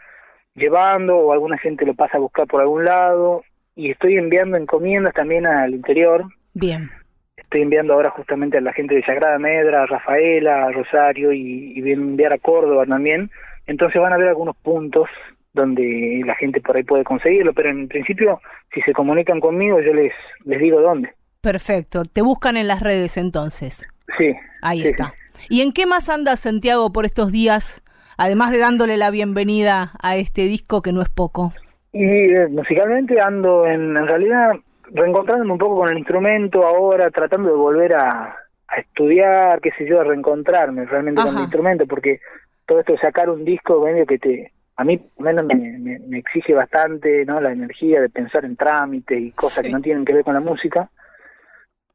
llevando 0.55 1.17
o 1.17 1.31
alguna 1.31 1.57
gente 1.57 1.85
lo 1.85 1.93
pasa 1.93 2.17
a 2.17 2.21
buscar 2.21 2.47
por 2.47 2.61
algún 2.61 2.85
lado 2.85 3.43
y 3.75 3.91
estoy 3.91 4.17
enviando 4.17 4.57
encomiendas 4.57 5.13
también 5.13 5.47
al 5.47 5.73
interior. 5.73 6.25
bien. 6.53 6.89
Estoy 7.35 7.61
enviando 7.63 7.93
ahora 7.93 8.11
justamente 8.11 8.57
a 8.57 8.61
la 8.61 8.73
gente 8.73 8.95
de 8.95 9.03
Sagrada 9.03 9.37
Medra, 9.39 9.83
a 9.83 9.85
Rafaela, 9.85 10.65
a 10.65 10.71
Rosario 10.71 11.31
y, 11.33 11.73
y 11.75 11.81
voy 11.81 11.91
a 11.91 11.93
enviar 11.93 12.33
a 12.33 12.37
Córdoba 12.37 12.85
también. 12.85 13.29
Entonces 13.67 14.01
van 14.01 14.11
a 14.11 14.15
haber 14.15 14.29
algunos 14.29 14.55
puntos 14.57 15.07
donde 15.53 16.21
la 16.25 16.35
gente 16.35 16.61
por 16.61 16.75
ahí 16.75 16.83
puede 16.83 17.03
conseguirlo, 17.03 17.53
pero 17.53 17.69
en 17.69 17.87
principio 17.87 18.39
si 18.73 18.81
se 18.81 18.93
comunican 18.93 19.39
conmigo 19.39 19.79
yo 19.81 19.93
les 19.93 20.13
les 20.45 20.59
digo 20.59 20.81
dónde. 20.81 21.11
Perfecto. 21.43 22.03
Te 22.05 22.21
buscan 22.21 22.55
en 22.55 22.69
las 22.69 22.79
redes 22.79 23.17
entonces. 23.17 23.85
Sí. 24.17 24.33
Ahí 24.61 24.79
sí, 24.79 24.87
está. 24.87 25.13
¿Y 25.49 25.59
en 25.61 25.73
qué 25.73 25.85
más 25.85 26.07
anda 26.07 26.37
Santiago 26.37 26.93
por 26.93 27.05
estos 27.05 27.33
días? 27.33 27.83
Además 28.17 28.51
de 28.51 28.59
dándole 28.59 28.95
la 28.95 29.11
bienvenida 29.11 29.91
a 30.01 30.15
este 30.15 30.43
disco 30.43 30.81
que 30.81 30.93
no 30.93 31.01
es 31.01 31.09
poco. 31.09 31.51
Y 31.91 32.05
eh, 32.05 32.47
musicalmente 32.49 33.19
ando 33.19 33.65
en, 33.65 33.97
en 33.97 34.07
realidad 34.07 34.51
reencontrándome 34.85 35.51
un 35.51 35.57
poco 35.57 35.75
con 35.81 35.89
el 35.89 35.97
instrumento 35.97 36.65
ahora, 36.65 37.11
tratando 37.11 37.49
de 37.49 37.55
volver 37.55 37.93
a, 37.93 38.37
a 38.69 38.75
estudiar, 38.79 39.59
qué 39.59 39.71
sé 39.77 39.85
yo, 39.85 39.99
a 39.99 40.05
reencontrarme 40.05 40.85
realmente 40.85 41.21
con 41.23 41.35
el 41.35 41.41
instrumento, 41.41 41.85
porque 41.87 42.21
todo 42.65 42.79
esto 42.79 42.93
de 42.93 42.99
sacar 42.99 43.29
un 43.29 43.43
disco 43.43 43.83
medio 43.83 44.05
que 44.05 44.17
te, 44.17 44.53
a 44.77 44.85
mí 44.85 44.97
menos 45.17 45.45
me, 45.45 45.55
me, 45.55 45.99
me 45.99 46.19
exige 46.19 46.53
bastante, 46.53 47.25
¿no? 47.25 47.41
La 47.41 47.51
energía 47.51 47.99
de 47.99 48.09
pensar 48.09 48.45
en 48.45 48.55
trámites 48.55 49.19
y 49.19 49.31
cosas 49.31 49.63
Sí. 49.63 49.63
que 49.63 49.69
no 49.73 49.81
tienen 49.81 50.05
que 50.05 50.13
ver 50.13 50.23
con 50.23 50.35
la 50.35 50.39
música, 50.39 50.89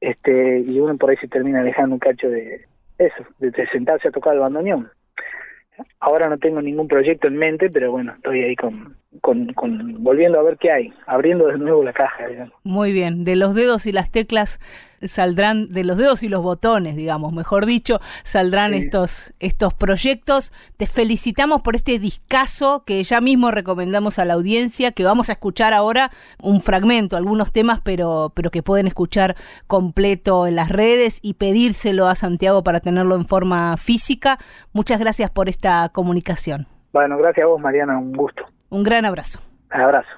este 0.00 0.60
y 0.60 0.78
uno 0.80 0.96
por 0.96 1.10
ahí 1.10 1.16
se 1.16 1.28
termina 1.28 1.62
dejando 1.62 1.94
un 1.94 2.00
cacho 2.00 2.28
de 2.28 2.66
eso, 2.98 3.24
de, 3.38 3.52
sentarse 3.72 4.08
a 4.08 4.12
tocar 4.12 4.34
el 4.34 4.40
bandoneón. 4.40 4.90
Ahora 6.00 6.28
no 6.28 6.38
tengo 6.38 6.60
ningún 6.60 6.88
proyecto 6.88 7.28
en 7.28 7.36
mente, 7.36 7.70
pero 7.70 7.92
bueno, 7.92 8.12
estoy 8.16 8.42
ahí 8.42 8.56
con, 8.56 8.96
con, 9.20 9.52
con 9.54 10.02
volviendo 10.02 10.40
a 10.40 10.42
ver 10.42 10.56
qué 10.58 10.72
hay, 10.72 10.92
abriendo 11.06 11.46
de 11.46 11.56
nuevo 11.56 11.84
la 11.84 11.92
caja. 11.92 12.24
Muy 12.64 12.92
bien, 12.92 13.22
de 13.22 13.36
los 13.36 13.54
dedos 13.54 13.86
y 13.86 13.92
las 13.92 14.10
teclas 14.10 14.58
saldrán, 15.02 15.70
de 15.70 15.84
los 15.84 15.96
dedos 15.96 16.22
y 16.22 16.28
los 16.28 16.42
botones, 16.42 16.96
digamos, 16.96 17.32
mejor 17.32 17.66
dicho, 17.66 18.00
saldrán 18.24 18.72
Sí. 18.72 18.78
estos, 18.80 19.32
estos 19.40 19.74
proyectos. 19.74 20.52
Te 20.76 20.86
felicitamos 20.86 21.62
por 21.62 21.76
este 21.76 21.98
discazo 21.98 22.84
que 22.84 23.02
ya 23.02 23.20
mismo 23.20 23.50
recomendamos 23.50 24.18
a 24.18 24.24
la 24.24 24.34
audiencia, 24.34 24.92
que 24.92 25.04
vamos 25.04 25.28
a 25.28 25.32
escuchar 25.32 25.72
ahora 25.72 26.10
un 26.40 26.60
fragmento, 26.60 27.16
algunos 27.16 27.52
temas, 27.52 27.80
pero, 27.82 28.32
pero 28.34 28.50
que 28.50 28.62
pueden 28.62 28.86
escuchar 28.86 29.36
completo 29.66 30.46
en 30.46 30.56
las 30.56 30.68
redes 30.68 31.20
y 31.22 31.34
pedírselo 31.34 32.08
a 32.08 32.14
Santiago 32.14 32.62
para 32.64 32.80
tenerlo 32.80 33.14
en 33.16 33.24
forma 33.26 33.76
física. 33.76 34.38
Muchas 34.72 34.98
gracias 34.98 35.30
por 35.30 35.48
esta 35.48 35.88
comunicación. 35.90 36.66
Bueno, 36.92 37.18
gracias 37.18 37.44
a 37.44 37.46
vos, 37.48 37.60
Mariana, 37.60 37.98
un 37.98 38.12
gusto. 38.12 38.42
Un 38.70 38.82
gran 38.82 39.04
abrazo. 39.04 39.40
Un 39.74 39.80
abrazo. 39.80 40.08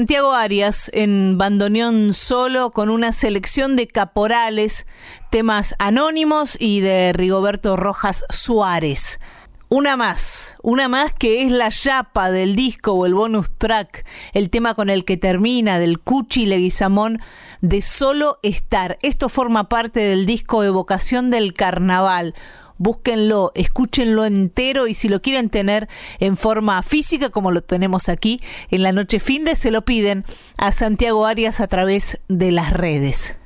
Santiago 0.00 0.32
Arias 0.32 0.90
en 0.94 1.36
bandoneón 1.36 2.14
solo 2.14 2.70
con 2.70 2.88
una 2.88 3.12
selección 3.12 3.76
de 3.76 3.86
caporales, 3.86 4.86
temas 5.28 5.74
anónimos 5.78 6.56
y 6.58 6.80
de 6.80 7.12
Rigoberto 7.12 7.76
Rojas 7.76 8.24
Suárez. 8.30 9.20
Una 9.68 9.98
más, 9.98 10.56
una 10.62 10.88
más 10.88 11.12
que 11.12 11.44
es 11.44 11.52
la 11.52 11.68
chapa 11.68 12.30
del 12.30 12.56
disco 12.56 12.92
o 12.92 13.04
el 13.04 13.12
bonus 13.12 13.50
track, 13.58 14.06
el 14.32 14.48
tema 14.48 14.74
con 14.74 14.88
el 14.88 15.04
que 15.04 15.18
termina 15.18 15.78
del 15.78 16.00
Cuchi 16.00 16.46
Leguizamón 16.46 17.20
de 17.60 17.82
Solo 17.82 18.38
Estar. 18.42 18.96
Esto 19.02 19.28
forma 19.28 19.68
parte 19.68 20.00
del 20.00 20.24
disco 20.24 20.64
Evocación 20.64 21.30
del 21.30 21.52
Carnaval, 21.52 22.34
búsquenlo, 22.80 23.52
escúchenlo 23.54 24.24
entero 24.24 24.88
y 24.88 24.94
si 24.94 25.08
lo 25.08 25.20
quieren 25.20 25.50
tener 25.50 25.88
en 26.18 26.38
forma 26.38 26.82
física 26.82 27.28
como 27.28 27.52
lo 27.52 27.62
tenemos 27.62 28.08
aquí 28.08 28.40
en 28.70 28.82
la 28.82 28.90
noche 28.90 29.20
fin 29.20 29.44
de 29.44 29.54
se 29.54 29.70
lo 29.70 29.84
piden 29.84 30.24
a 30.56 30.72
Santiago 30.72 31.26
Arias 31.26 31.60
a 31.60 31.68
través 31.68 32.18
de 32.28 32.50
las 32.50 32.72
redes. 32.72 33.38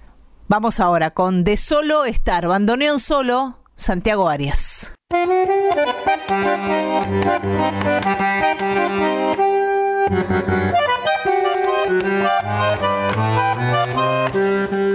Vamos 0.47 0.79
ahora 0.79 1.11
con 1.11 1.43
De 1.43 1.57
Solo 1.57 2.05
Estar, 2.05 2.47
bandoneón 2.47 3.01
solo, 3.01 3.59
Santiago 3.75 4.29
Arias. 4.29 4.95